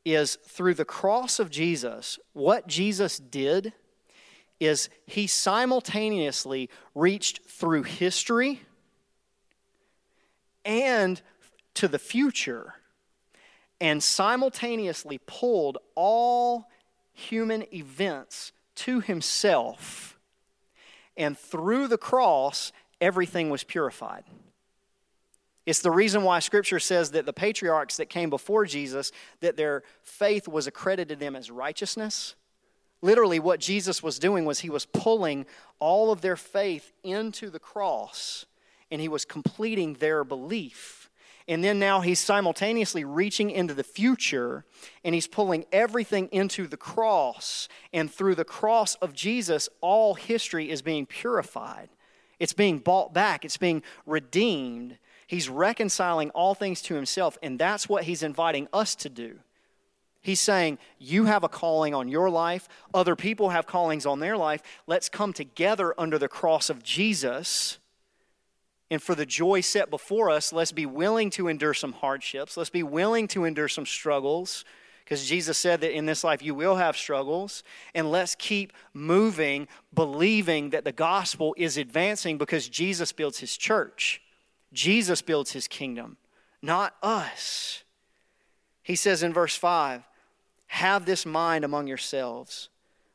is 0.04 0.38
through 0.46 0.76
the 0.76 0.86
cross 0.86 1.40
of 1.40 1.50
Jesus, 1.50 2.20
what 2.34 2.68
Jesus 2.68 3.18
did 3.18 3.74
is 4.60 4.90
he 5.06 5.28
simultaneously 5.28 6.70
reached 6.94 7.42
through 7.48 7.84
history 7.84 8.62
and 10.64 11.22
to 11.74 11.88
the 11.88 12.00
future 12.00 12.76
and 13.82 14.02
simultaneously 14.02 15.20
pulled 15.26 15.78
all 15.96 16.70
human 17.14 17.66
events 17.74 18.54
to 18.76 19.00
himself. 19.00 20.18
And 21.18 21.38
through 21.38 21.88
the 21.88 21.98
cross, 21.98 22.72
everything 23.00 23.50
was 23.50 23.64
purified. 23.64 24.24
It's 25.66 25.82
the 25.82 25.92
reason 25.92 26.24
why 26.24 26.40
scripture 26.40 26.80
says 26.80 27.12
that 27.12 27.26
the 27.26 27.34
patriarchs 27.34 27.98
that 27.98 28.10
came 28.10 28.30
before 28.30 28.66
Jesus 28.66 29.12
that 29.40 29.58
their 29.58 29.84
faith 30.04 30.48
was 30.48 30.68
accredited 30.68 31.20
them 31.20 31.36
as 31.36 31.50
righteousness. 31.50 32.36
Literally 33.02 33.40
what 33.40 33.60
Jesus 33.60 34.04
was 34.04 34.20
doing 34.20 34.46
was 34.46 34.60
he 34.60 34.70
was 34.70 34.86
pulling 34.86 35.46
all 35.80 36.12
of 36.12 36.22
their 36.22 36.36
faith 36.36 36.92
into 37.04 37.50
the 37.50 37.60
cross 37.60 38.46
and 38.92 39.02
he 39.02 39.08
was 39.08 39.26
completing 39.26 39.96
their 39.96 40.24
belief. 40.24 41.05
And 41.48 41.64
then 41.64 41.78
now 41.78 42.02
he's 42.02 42.20
simultaneously 42.20 43.06
reaching 43.06 43.52
into 43.52 43.76
the 43.76 43.84
future 43.84 44.66
and 45.04 45.14
he's 45.14 45.28
pulling 45.28 45.66
everything 45.72 46.28
into 46.32 46.68
the 46.68 46.78
cross. 46.78 47.68
And 47.94 48.12
through 48.12 48.36
the 48.36 48.46
cross 48.46 48.96
of 48.96 49.14
Jesus, 49.14 49.70
all 49.80 50.16
history 50.16 50.72
is 50.72 50.82
being 50.82 51.06
purified. 51.06 51.90
It's 52.40 52.54
being 52.54 52.80
bought 52.80 53.14
back, 53.14 53.46
it's 53.46 53.58
being 53.58 53.84
redeemed. 54.06 54.98
He's 55.28 55.50
reconciling 55.50 56.30
all 56.32 56.54
things 56.54 56.82
to 56.84 56.96
himself, 56.96 57.38
and 57.42 57.58
that's 57.58 57.90
what 57.90 58.04
he's 58.04 58.22
inviting 58.22 58.68
us 58.74 58.94
to 58.96 59.10
do. 59.10 59.40
He's 60.22 60.42
saying, 60.42 60.78
You 61.00 61.26
have 61.26 61.44
a 61.44 61.50
calling 61.50 61.94
on 61.94 62.10
your 62.10 62.30
life, 62.30 62.68
other 62.94 63.16
people 63.16 63.50
have 63.50 63.66
callings 63.66 64.06
on 64.06 64.20
their 64.20 64.38
life. 64.38 64.62
Let's 64.86 65.10
come 65.10 65.34
together 65.34 65.94
under 65.98 66.18
the 66.18 66.28
cross 66.28 66.70
of 66.70 66.84
Jesus 66.84 67.80
and 68.92 69.02
for 69.02 69.16
the 69.16 69.26
joy 69.26 69.62
set 69.62 69.90
before 69.90 70.30
us, 70.30 70.54
let's 70.54 70.72
be 70.72 70.86
willing 70.86 71.30
to 71.32 71.48
endure 71.48 71.74
some 71.74 71.94
hardships. 71.94 72.56
Let's 72.56 72.70
be 72.70 72.84
willing 72.84 73.28
to 73.30 73.46
endure 73.46 73.68
some 73.68 73.86
struggles 73.86 74.64
because 75.04 75.26
Jesus 75.28 75.58
said 75.58 75.82
that 75.82 75.96
in 75.96 76.06
this 76.06 76.24
life 76.24 76.44
you 76.44 76.56
will 76.56 76.76
have 76.76 76.98
struggles. 76.98 77.64
And 77.94 78.12
let's 78.12 78.36
keep 78.36 78.74
moving, 78.94 79.68
believing 79.94 80.72
that 80.72 80.84
the 80.84 80.92
gospel 80.92 81.56
is 81.58 81.78
advancing 81.78 82.38
because 82.38 82.70
Jesus 82.70 83.12
builds 83.12 83.40
his 83.40 83.58
church. 83.58 84.22
Jesus 84.72 85.22
builds 85.22 85.52
his 85.52 85.68
kingdom, 85.68 86.18
not 86.62 86.96
us. 87.02 87.84
He 88.84 88.96
says 88.96 89.24
in 89.24 89.34
verse 89.34 89.56
5 89.56 90.04
Have 90.68 91.06
this 91.06 91.26
mind 91.26 91.64
among 91.64 91.88
yourselves, 91.88 92.70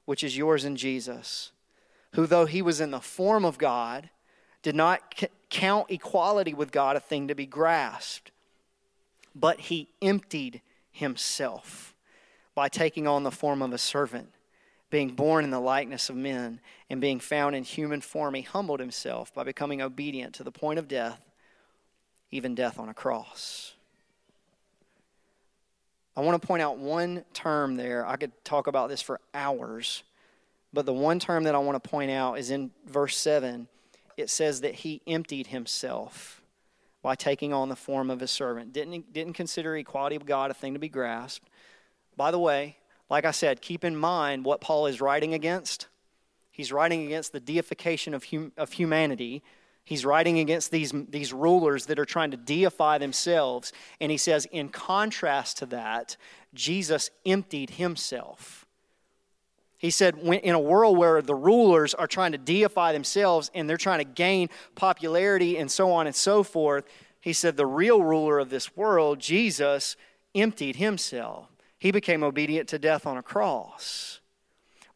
which 0.05 0.25
is 0.25 0.37
yours 0.37 0.65
in 0.65 0.75
Jesus, 0.75 1.53
who, 2.15 2.27
though 2.27 2.47
he 2.47 2.63
was 2.63 2.81
in 2.81 2.91
the 2.91 3.01
form 3.01 3.45
of 3.45 3.59
God, 3.59 4.11
did 4.63 4.75
not 4.75 5.15
count 5.51 5.91
equality 5.91 6.55
with 6.55 6.73
God 6.73 6.97
a 6.97 7.01
thing 7.01 7.29
to 7.29 7.35
be 7.35 7.47
grasped, 7.47 8.31
but 9.35 9.61
he 9.61 9.89
emptied 10.01 10.63
himself 10.91 11.95
by 12.55 12.69
taking 12.69 13.07
on 13.07 13.23
the 13.23 13.31
form 13.31 13.61
of 13.63 13.73
a 13.73 13.79
servant. 13.79 14.31
Being 14.91 15.11
born 15.11 15.45
in 15.45 15.51
the 15.51 15.61
likeness 15.61 16.11
of 16.11 16.17
men 16.17 16.61
and 16.89 17.01
being 17.01 17.21
found 17.21 17.55
in 17.55 17.63
human 17.63 18.01
form, 18.01 18.35
he 18.35 18.43
humbled 18.43 18.81
himself 18.81 19.33
by 19.33 19.45
becoming 19.45 19.81
obedient 19.81 20.35
to 20.35 20.45
the 20.45 20.51
point 20.51 20.81
of 20.81 20.89
death, 20.89 21.21
even 22.33 22.57
death 22.57 22.79
on 22.79 22.89
a 22.89 22.95
cross. 22.95 23.75
I 26.17 26.23
want 26.23 26.41
to 26.41 26.47
point 26.47 26.61
out 26.61 26.79
one 26.79 27.25
term 27.33 27.77
there. 27.77 28.05
I 28.05 28.17
could 28.17 28.33
talk 28.45 28.67
about 28.67 28.89
this 28.89 29.01
for 29.01 29.21
hours, 29.33 30.03
but 30.73 30.87
the 30.87 30.93
one 30.93 31.21
term 31.21 31.45
that 31.45 31.55
I 31.55 31.59
want 31.59 31.83
to 31.83 31.89
point 31.89 32.11
out 32.11 32.35
is 32.35 32.51
in 32.51 32.73
verse 32.85 33.17
7 33.17 33.69
it 34.21 34.31
says 34.31 34.61
that 34.61 34.77
he 34.77 35.03
emptied 35.07 35.49
himself 35.49 36.43
by 37.03 37.15
taking 37.15 37.53
on 37.53 37.69
the 37.69 37.77
form 37.77 38.11
of 38.11 38.23
a 38.23 38.27
servant. 38.27 38.73
Didn't, 38.73 39.13
didn't 39.13 39.33
consider 39.33 39.77
equality 39.77 40.17
of 40.17 40.27
God 40.27 40.51
a 40.51 40.55
thing 40.55 40.75
to 40.75 40.79
be 40.79 40.89
grasped. 40.89 41.49
By 42.17 42.31
the 42.31 42.39
way, 42.39 42.77
like 43.09 43.25
I 43.25 43.31
said, 43.31 43.63
keep 43.63 43.85
in 43.85 43.97
mind 43.97 44.45
what 44.45 44.61
Paul 44.61 44.87
is 44.87 45.01
writing 45.01 45.35
against. 45.35 45.89
He's 46.51 46.73
writing 46.73 47.05
against 47.07 47.33
the 47.33 47.41
deification 47.41 48.13
of, 48.13 48.25
hum, 48.25 48.53
of 48.57 48.73
humanity. 48.73 49.43
He's 49.85 50.05
writing 50.05 50.39
against 50.39 50.71
these, 50.71 50.93
these 51.09 51.33
rulers 51.33 51.87
that 51.87 51.99
are 51.99 52.05
trying 52.05 52.31
to 52.33 52.37
deify 52.37 52.99
themselves. 52.99 53.73
And 54.01 54.13
he 54.13 54.19
says, 54.19 54.47
in 54.53 54.69
contrast 54.69 55.59
to 55.59 55.67
that, 55.67 56.17
Jesus 56.53 57.11
emptied 57.25 57.71
himself. 57.71 58.60
He 59.81 59.89
said, 59.89 60.19
in 60.19 60.55
a 60.55 60.61
world 60.61 60.99
where 60.99 61.23
the 61.23 61.35
rulers 61.35 61.95
are 61.95 62.07
trying 62.07 62.33
to 62.33 62.39
deify 62.39 62.93
themselves 62.93 63.51
and 63.55 63.69
they're 63.69 63.79
trying 63.79 64.01
to 64.01 64.05
gain 64.05 64.51
popularity 64.75 65.57
and 65.57 65.71
so 65.71 65.91
on 65.91 66.07
and 66.07 66.15
so 66.15 66.43
forth, 66.43 66.85
he 67.19 67.33
said, 67.33 67.57
the 67.57 67.65
real 67.65 68.03
ruler 68.03 68.39
of 68.39 68.51
this 68.51 68.77
world, 68.77 69.21
Jesus, 69.21 69.97
emptied 70.35 70.77
himself. 70.77 71.49
He 71.79 71.93
became 71.93 72.23
obedient 72.23 72.69
to 72.69 72.79
death 72.79 73.07
on 73.07 73.17
a 73.17 73.23
cross. 73.23 74.21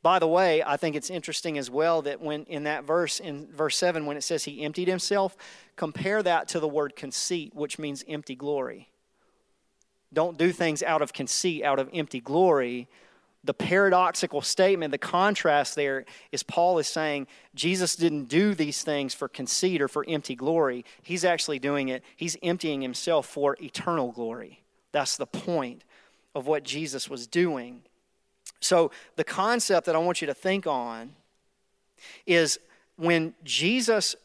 By 0.03 0.19
the 0.19 0.29
way, 0.29 0.63
I 0.63 0.77
think 0.77 0.97
it's 0.97 1.09
interesting 1.09 1.57
as 1.57 1.71
well 1.71 2.03
that 2.03 2.21
when 2.21 2.45
in 2.45 2.65
that 2.65 2.85
verse, 2.85 3.21
in 3.21 3.47
verse 3.51 3.79
7, 3.79 4.05
when 4.05 4.19
it 4.19 4.23
says 4.23 4.45
he 4.45 4.65
emptied 4.65 4.89
himself, 4.89 5.35
compare 5.77 6.23
that 6.23 6.47
to 6.49 6.61
the 6.61 6.69
word 6.69 6.95
conceit, 6.95 7.55
which 7.55 7.79
means 7.79 8.05
empty 8.07 8.35
glory. 8.35 8.91
Don't 10.13 10.37
do 10.37 10.53
things 10.53 10.83
out 10.83 11.01
of 11.01 11.15
conceit, 11.15 11.65
out 11.65 11.79
of 11.79 11.89
empty 11.95 12.21
glory 12.21 12.87
the 13.45 13.55
paradoxical 13.55 14.41
statement, 14.41 14.91
the 14.91 14.99
contrast 14.99 15.75
there 15.75 16.07
is 16.33 16.43
Paul 16.43 16.79
is 16.79 16.89
saying 16.89 17.27
Jesus 17.55 17.95
didn't 17.95 18.25
do 18.25 18.55
these 18.55 18.83
things 18.83 19.13
for 19.13 19.29
conceit 19.29 19.83
or 19.83 19.89
for 19.89 20.05
empty 20.09 20.35
glory. 20.35 20.85
He's 21.03 21.25
actually 21.25 21.59
doing 21.59 21.89
it, 21.89 22.03
he's 22.17 22.37
emptying 22.43 22.81
himself 22.81 23.27
for 23.27 23.57
eternal 23.61 24.13
glory. 24.13 24.63
That's 24.93 25.17
the 25.17 25.27
point 25.27 25.85
of 26.35 26.47
what 26.47 26.65
Jesus 26.65 27.09
was 27.09 27.27
doing. 27.27 27.83
So, 28.61 28.91
the 29.17 29.25
concept 29.25 29.87
that 29.87 29.95
I 29.95 29.99
want 29.99 30.23
you 30.23 30.27
to 30.27 30.35
think 30.35 30.67
on 30.67 31.13
is 32.27 32.59
when 32.97 33.35
Jesus 33.45 34.17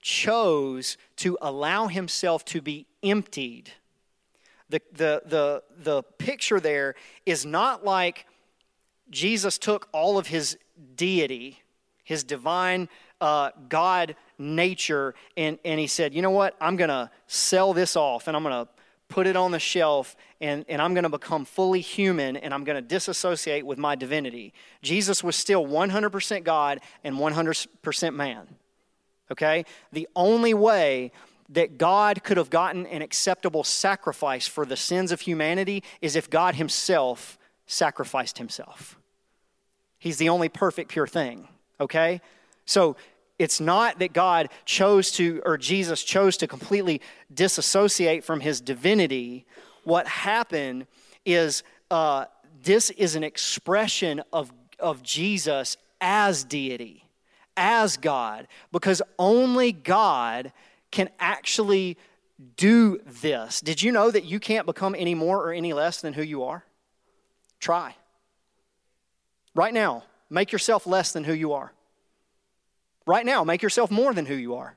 chose 0.00 0.96
to 1.16 1.36
allow 1.42 1.88
himself 1.88 2.44
to 2.46 2.62
be 2.62 2.86
emptied, 3.02 3.72
the, 4.70 4.80
the, 4.92 5.22
the, 5.26 5.62
the 5.82 6.02
picture 6.02 6.60
there 6.60 6.94
is 7.26 7.44
not 7.44 7.84
like 7.84 8.26
Jesus 9.10 9.58
took 9.58 9.88
all 9.92 10.18
of 10.18 10.26
his 10.26 10.58
deity, 10.96 11.62
his 12.04 12.24
divine 12.24 12.88
uh, 13.20 13.50
God 13.68 14.16
nature, 14.38 15.14
and, 15.36 15.58
and 15.64 15.80
he 15.80 15.86
said, 15.86 16.14
You 16.14 16.22
know 16.22 16.30
what? 16.30 16.56
I'm 16.60 16.76
going 16.76 16.88
to 16.88 17.10
sell 17.26 17.72
this 17.72 17.96
off 17.96 18.28
and 18.28 18.36
I'm 18.36 18.42
going 18.42 18.66
to 18.66 18.70
put 19.08 19.26
it 19.26 19.36
on 19.36 19.50
the 19.50 19.58
shelf 19.58 20.16
and, 20.40 20.64
and 20.68 20.80
I'm 20.80 20.94
going 20.94 21.04
to 21.04 21.10
become 21.10 21.44
fully 21.44 21.80
human 21.80 22.36
and 22.36 22.52
I'm 22.52 22.64
going 22.64 22.76
to 22.76 22.82
disassociate 22.82 23.64
with 23.64 23.78
my 23.78 23.94
divinity. 23.94 24.52
Jesus 24.82 25.24
was 25.24 25.34
still 25.34 25.66
100% 25.66 26.44
God 26.44 26.80
and 27.02 27.16
100% 27.16 28.14
man. 28.14 28.46
Okay? 29.30 29.64
The 29.92 30.08
only 30.14 30.54
way 30.54 31.12
that 31.48 31.78
God 31.78 32.22
could 32.22 32.36
have 32.36 32.50
gotten 32.50 32.86
an 32.86 33.00
acceptable 33.00 33.64
sacrifice 33.64 34.46
for 34.46 34.66
the 34.66 34.76
sins 34.76 35.10
of 35.10 35.22
humanity 35.22 35.82
is 36.02 36.14
if 36.14 36.28
God 36.28 36.56
Himself 36.56 37.37
sacrificed 37.68 38.38
Himself. 38.38 38.98
He's 39.98 40.16
the 40.16 40.28
only 40.28 40.48
perfect, 40.48 40.90
pure 40.90 41.06
thing, 41.06 41.46
okay? 41.80 42.20
So 42.66 42.96
it's 43.38 43.60
not 43.60 44.00
that 44.00 44.12
God 44.12 44.48
chose 44.64 45.10
to, 45.12 45.40
or 45.44 45.56
Jesus 45.56 46.02
chose 46.02 46.36
to 46.38 46.46
completely 46.46 47.00
disassociate 47.32 48.24
from 48.24 48.40
his 48.40 48.60
divinity. 48.60 49.46
What 49.84 50.06
happened 50.08 50.86
is 51.24 51.62
uh, 51.90 52.26
this 52.62 52.90
is 52.90 53.14
an 53.14 53.24
expression 53.24 54.22
of, 54.32 54.52
of 54.78 55.02
Jesus 55.02 55.76
as 56.00 56.44
deity, 56.44 57.04
as 57.56 57.96
God, 57.96 58.48
because 58.72 59.02
only 59.18 59.72
God 59.72 60.52
can 60.90 61.08
actually 61.18 61.96
do 62.56 63.00
this. 63.04 63.60
Did 63.60 63.82
you 63.82 63.92
know 63.92 64.10
that 64.10 64.24
you 64.24 64.38
can't 64.40 64.66
become 64.66 64.94
any 64.96 65.14
more 65.14 65.44
or 65.44 65.52
any 65.52 65.72
less 65.72 66.00
than 66.00 66.12
who 66.12 66.22
you 66.22 66.44
are? 66.44 66.64
Try. 67.60 67.94
Right 69.54 69.74
now, 69.74 70.04
make 70.30 70.52
yourself 70.52 70.86
less 70.86 71.12
than 71.12 71.24
who 71.24 71.32
you 71.32 71.52
are. 71.52 71.72
Right 73.06 73.24
now, 73.24 73.42
make 73.44 73.62
yourself 73.62 73.90
more 73.90 74.12
than 74.12 74.26
who 74.26 74.34
you 74.34 74.56
are. 74.56 74.76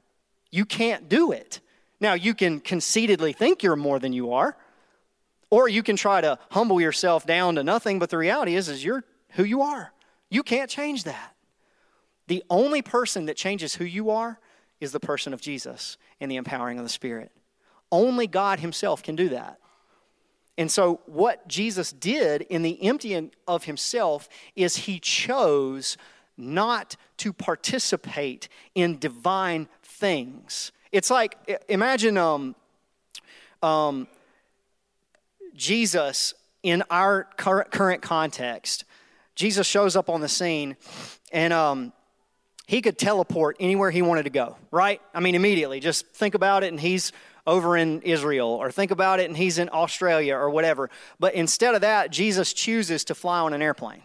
You 0.51 0.65
can't 0.65 1.09
do 1.09 1.31
it. 1.31 1.59
Now, 1.99 2.13
you 2.13 2.33
can 2.33 2.59
conceitedly 2.59 3.33
think 3.33 3.61
you're 3.61 3.75
more 3.75 3.99
than 3.99 4.13
you 4.13 4.33
are, 4.33 4.57
or 5.49 5.67
you 5.67 5.83
can 5.83 5.95
try 5.95 6.21
to 6.21 6.39
humble 6.49 6.81
yourself 6.81 7.25
down 7.25 7.55
to 7.55 7.63
nothing, 7.63 7.99
but 7.99 8.09
the 8.09 8.17
reality 8.17 8.55
is, 8.55 8.69
is 8.69 8.83
you're 8.83 9.03
who 9.31 9.43
you 9.43 9.61
are. 9.61 9.91
You 10.29 10.43
can't 10.43 10.69
change 10.69 11.03
that. 11.03 11.35
The 12.27 12.43
only 12.49 12.81
person 12.81 13.25
that 13.25 13.35
changes 13.35 13.75
who 13.75 13.83
you 13.83 14.09
are 14.09 14.39
is 14.79 14.93
the 14.93 14.99
person 14.99 15.33
of 15.33 15.41
Jesus 15.41 15.97
and 16.19 16.31
the 16.31 16.37
empowering 16.37 16.79
of 16.79 16.85
the 16.85 16.89
Spirit. 16.89 17.31
Only 17.91 18.27
God 18.27 18.61
Himself 18.61 19.03
can 19.03 19.15
do 19.15 19.29
that. 19.29 19.59
And 20.61 20.71
so, 20.71 21.01
what 21.07 21.47
Jesus 21.47 21.91
did 21.91 22.43
in 22.43 22.61
the 22.61 22.83
emptying 22.83 23.31
of 23.47 23.63
himself 23.63 24.29
is 24.55 24.77
he 24.77 24.99
chose 24.99 25.97
not 26.37 26.95
to 27.17 27.33
participate 27.33 28.47
in 28.75 28.99
divine 28.99 29.67
things. 29.81 30.71
It's 30.91 31.09
like, 31.09 31.63
imagine 31.67 32.15
um, 32.15 32.55
um, 33.63 34.07
Jesus 35.55 36.35
in 36.61 36.83
our 36.91 37.23
current 37.37 38.03
context. 38.03 38.83
Jesus 39.33 39.65
shows 39.65 39.95
up 39.95 40.11
on 40.11 40.21
the 40.21 40.29
scene 40.29 40.77
and 41.31 41.53
um, 41.53 41.91
he 42.67 42.83
could 42.83 42.99
teleport 42.99 43.57
anywhere 43.59 43.89
he 43.89 44.03
wanted 44.03 44.23
to 44.23 44.29
go, 44.29 44.57
right? 44.69 45.01
I 45.11 45.21
mean, 45.21 45.33
immediately. 45.33 45.79
Just 45.79 46.05
think 46.09 46.35
about 46.35 46.63
it, 46.63 46.67
and 46.67 46.79
he's 46.79 47.11
over 47.47 47.77
in 47.77 48.01
Israel, 48.01 48.47
or 48.47 48.71
think 48.71 48.91
about 48.91 49.19
it 49.19 49.27
and 49.27 49.37
he's 49.37 49.57
in 49.57 49.69
Australia 49.71 50.35
or 50.35 50.49
whatever. 50.49 50.89
But 51.19 51.33
instead 51.33 51.75
of 51.75 51.81
that, 51.81 52.11
Jesus 52.11 52.53
chooses 52.53 53.03
to 53.05 53.15
fly 53.15 53.39
on 53.39 53.53
an 53.53 53.61
airplane. 53.61 54.01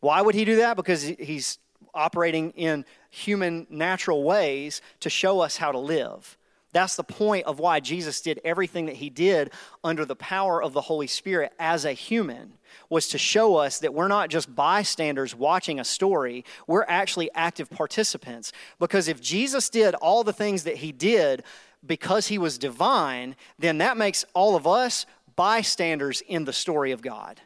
Why 0.00 0.20
would 0.20 0.34
he 0.34 0.44
do 0.44 0.56
that? 0.56 0.76
Because 0.76 1.02
he's 1.02 1.58
operating 1.94 2.50
in 2.50 2.84
human 3.10 3.66
natural 3.70 4.22
ways 4.22 4.82
to 5.00 5.08
show 5.08 5.40
us 5.40 5.56
how 5.56 5.72
to 5.72 5.78
live. 5.78 6.36
That's 6.74 6.96
the 6.96 7.04
point 7.04 7.46
of 7.46 7.60
why 7.60 7.78
Jesus 7.78 8.20
did 8.20 8.40
everything 8.44 8.86
that 8.86 8.96
he 8.96 9.08
did 9.08 9.52
under 9.84 10.04
the 10.04 10.16
power 10.16 10.60
of 10.60 10.72
the 10.72 10.80
Holy 10.80 11.06
Spirit 11.06 11.52
as 11.58 11.84
a 11.84 11.92
human 11.92 12.54
was 12.90 13.06
to 13.08 13.18
show 13.18 13.54
us 13.54 13.78
that 13.78 13.94
we're 13.94 14.08
not 14.08 14.28
just 14.28 14.52
bystanders 14.52 15.36
watching 15.36 15.78
a 15.78 15.84
story, 15.84 16.44
we're 16.66 16.84
actually 16.88 17.30
active 17.32 17.70
participants. 17.70 18.52
Because 18.80 19.06
if 19.06 19.20
Jesus 19.20 19.70
did 19.70 19.94
all 19.94 20.24
the 20.24 20.32
things 20.32 20.64
that 20.64 20.78
he 20.78 20.90
did 20.90 21.44
because 21.86 22.28
he 22.28 22.38
was 22.38 22.58
divine, 22.58 23.36
then 23.58 23.78
that 23.78 23.96
makes 23.96 24.24
all 24.34 24.56
of 24.56 24.66
us 24.66 25.06
bystanders 25.36 26.22
in 26.22 26.44
the 26.44 26.52
story 26.52 26.92
of 26.92 27.02
God. 27.02 27.40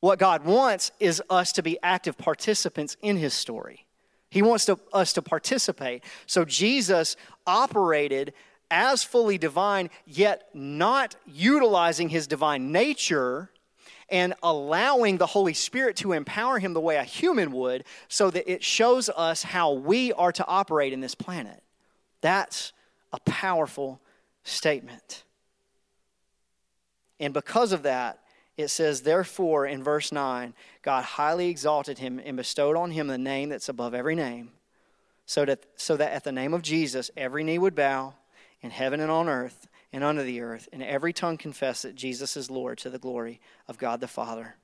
What 0.00 0.18
God 0.18 0.44
wants 0.44 0.92
is 1.00 1.22
us 1.30 1.52
to 1.52 1.62
be 1.62 1.78
active 1.82 2.18
participants 2.18 2.96
in 3.00 3.16
his 3.16 3.32
story. 3.32 3.86
He 4.28 4.42
wants 4.42 4.66
to, 4.66 4.78
us 4.92 5.14
to 5.14 5.22
participate. 5.22 6.04
So 6.26 6.44
Jesus 6.44 7.16
operated 7.46 8.34
as 8.70 9.02
fully 9.02 9.38
divine, 9.38 9.88
yet 10.04 10.48
not 10.52 11.16
utilizing 11.26 12.08
his 12.08 12.26
divine 12.26 12.70
nature 12.70 13.50
and 14.10 14.34
allowing 14.42 15.16
the 15.16 15.26
Holy 15.26 15.54
Spirit 15.54 15.96
to 15.96 16.12
empower 16.12 16.58
him 16.58 16.74
the 16.74 16.80
way 16.80 16.96
a 16.96 17.04
human 17.04 17.50
would, 17.52 17.84
so 18.08 18.30
that 18.30 18.50
it 18.50 18.62
shows 18.62 19.08
us 19.08 19.42
how 19.42 19.72
we 19.72 20.12
are 20.12 20.32
to 20.32 20.46
operate 20.46 20.92
in 20.92 21.00
this 21.00 21.14
planet. 21.14 21.63
That's 22.24 22.72
a 23.12 23.20
powerful 23.20 24.00
statement. 24.44 25.24
And 27.20 27.34
because 27.34 27.70
of 27.72 27.82
that, 27.82 28.20
it 28.56 28.68
says, 28.68 29.02
Therefore, 29.02 29.66
in 29.66 29.84
verse 29.84 30.10
9, 30.10 30.54
God 30.80 31.04
highly 31.04 31.50
exalted 31.50 31.98
him 31.98 32.18
and 32.24 32.38
bestowed 32.38 32.78
on 32.78 32.92
him 32.92 33.08
the 33.08 33.18
name 33.18 33.50
that's 33.50 33.68
above 33.68 33.92
every 33.92 34.14
name, 34.14 34.52
so 35.26 35.44
that, 35.44 35.66
so 35.76 35.98
that 35.98 36.14
at 36.14 36.24
the 36.24 36.32
name 36.32 36.54
of 36.54 36.62
Jesus 36.62 37.10
every 37.14 37.44
knee 37.44 37.58
would 37.58 37.74
bow 37.74 38.14
in 38.62 38.70
heaven 38.70 39.00
and 39.00 39.10
on 39.10 39.28
earth 39.28 39.68
and 39.92 40.02
under 40.02 40.22
the 40.22 40.40
earth, 40.40 40.66
and 40.72 40.82
every 40.82 41.12
tongue 41.12 41.36
confess 41.36 41.82
that 41.82 41.94
Jesus 41.94 42.38
is 42.38 42.50
Lord 42.50 42.78
to 42.78 42.88
the 42.88 42.98
glory 42.98 43.38
of 43.68 43.76
God 43.76 44.00
the 44.00 44.08
Father. 44.08 44.54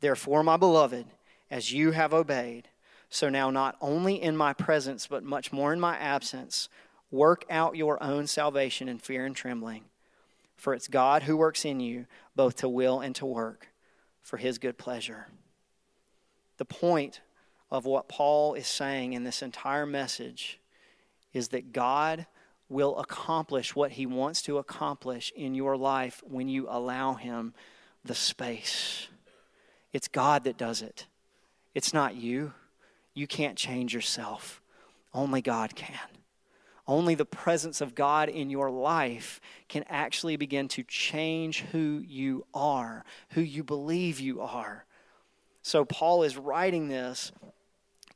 Therefore, 0.00 0.42
my 0.42 0.56
beloved, 0.56 1.06
as 1.48 1.72
you 1.72 1.92
have 1.92 2.12
obeyed, 2.12 2.66
so 3.10 3.28
now, 3.28 3.50
not 3.50 3.76
only 3.80 4.22
in 4.22 4.36
my 4.36 4.52
presence, 4.52 5.08
but 5.08 5.24
much 5.24 5.52
more 5.52 5.72
in 5.72 5.80
my 5.80 5.96
absence, 5.98 6.68
work 7.10 7.44
out 7.50 7.76
your 7.76 8.00
own 8.00 8.28
salvation 8.28 8.88
in 8.88 8.98
fear 8.98 9.26
and 9.26 9.34
trembling. 9.34 9.84
For 10.56 10.74
it's 10.74 10.86
God 10.86 11.24
who 11.24 11.36
works 11.36 11.64
in 11.64 11.80
you 11.80 12.06
both 12.36 12.56
to 12.56 12.68
will 12.68 13.00
and 13.00 13.14
to 13.16 13.26
work 13.26 13.68
for 14.22 14.36
his 14.36 14.58
good 14.58 14.78
pleasure. 14.78 15.26
The 16.58 16.64
point 16.64 17.20
of 17.68 17.84
what 17.84 18.08
Paul 18.08 18.54
is 18.54 18.68
saying 18.68 19.12
in 19.12 19.24
this 19.24 19.42
entire 19.42 19.86
message 19.86 20.60
is 21.32 21.48
that 21.48 21.72
God 21.72 22.26
will 22.68 22.96
accomplish 22.98 23.74
what 23.74 23.92
he 23.92 24.06
wants 24.06 24.42
to 24.42 24.58
accomplish 24.58 25.32
in 25.34 25.54
your 25.54 25.76
life 25.76 26.22
when 26.24 26.48
you 26.48 26.66
allow 26.68 27.14
him 27.14 27.54
the 28.04 28.14
space. 28.14 29.08
It's 29.92 30.06
God 30.06 30.44
that 30.44 30.56
does 30.56 30.80
it, 30.80 31.06
it's 31.74 31.92
not 31.92 32.14
you. 32.14 32.52
You 33.20 33.26
can't 33.26 33.58
change 33.58 33.92
yourself. 33.92 34.62
Only 35.12 35.42
God 35.42 35.76
can. 35.76 36.08
Only 36.88 37.14
the 37.14 37.26
presence 37.26 37.82
of 37.82 37.94
God 37.94 38.30
in 38.30 38.48
your 38.48 38.70
life 38.70 39.42
can 39.68 39.84
actually 39.90 40.36
begin 40.36 40.68
to 40.68 40.82
change 40.84 41.60
who 41.70 42.02
you 42.08 42.46
are, 42.54 43.04
who 43.32 43.42
you 43.42 43.62
believe 43.62 44.20
you 44.20 44.40
are. 44.40 44.86
So, 45.60 45.84
Paul 45.84 46.22
is 46.22 46.38
writing 46.38 46.88
this 46.88 47.30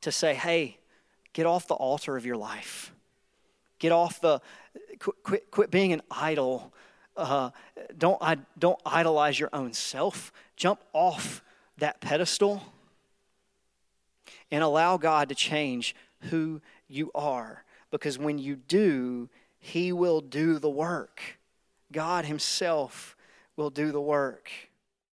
to 0.01 0.11
say, 0.11 0.33
hey, 0.33 0.79
get 1.33 1.45
off 1.45 1.67
the 1.67 1.75
altar 1.75 2.17
of 2.17 2.25
your 2.25 2.37
life. 2.37 2.91
Get 3.77 3.91
off 3.91 4.19
the, 4.19 4.41
quit, 4.97 5.15
quit, 5.21 5.51
quit 5.51 5.69
being 5.69 5.93
an 5.93 6.01
idol. 6.09 6.73
Uh, 7.15 7.51
don't, 7.95 8.19
don't 8.57 8.79
idolize 8.87 9.39
your 9.39 9.49
own 9.53 9.73
self. 9.73 10.33
Jump 10.55 10.79
off 10.93 11.43
that 11.77 12.01
pedestal 12.01 12.63
and 14.51 14.63
allow 14.63 14.97
God 14.97 15.29
to 15.29 15.35
change 15.35 15.95
who 16.29 16.61
you 16.87 17.11
are. 17.15 17.63
Because 17.91 18.17
when 18.17 18.37
you 18.37 18.55
do, 18.55 19.29
He 19.59 19.91
will 19.91 20.21
do 20.21 20.59
the 20.59 20.69
work. 20.69 21.39
God 21.91 22.25
Himself 22.25 23.15
will 23.55 23.69
do 23.69 23.91
the 23.91 24.01
work. 24.01 24.49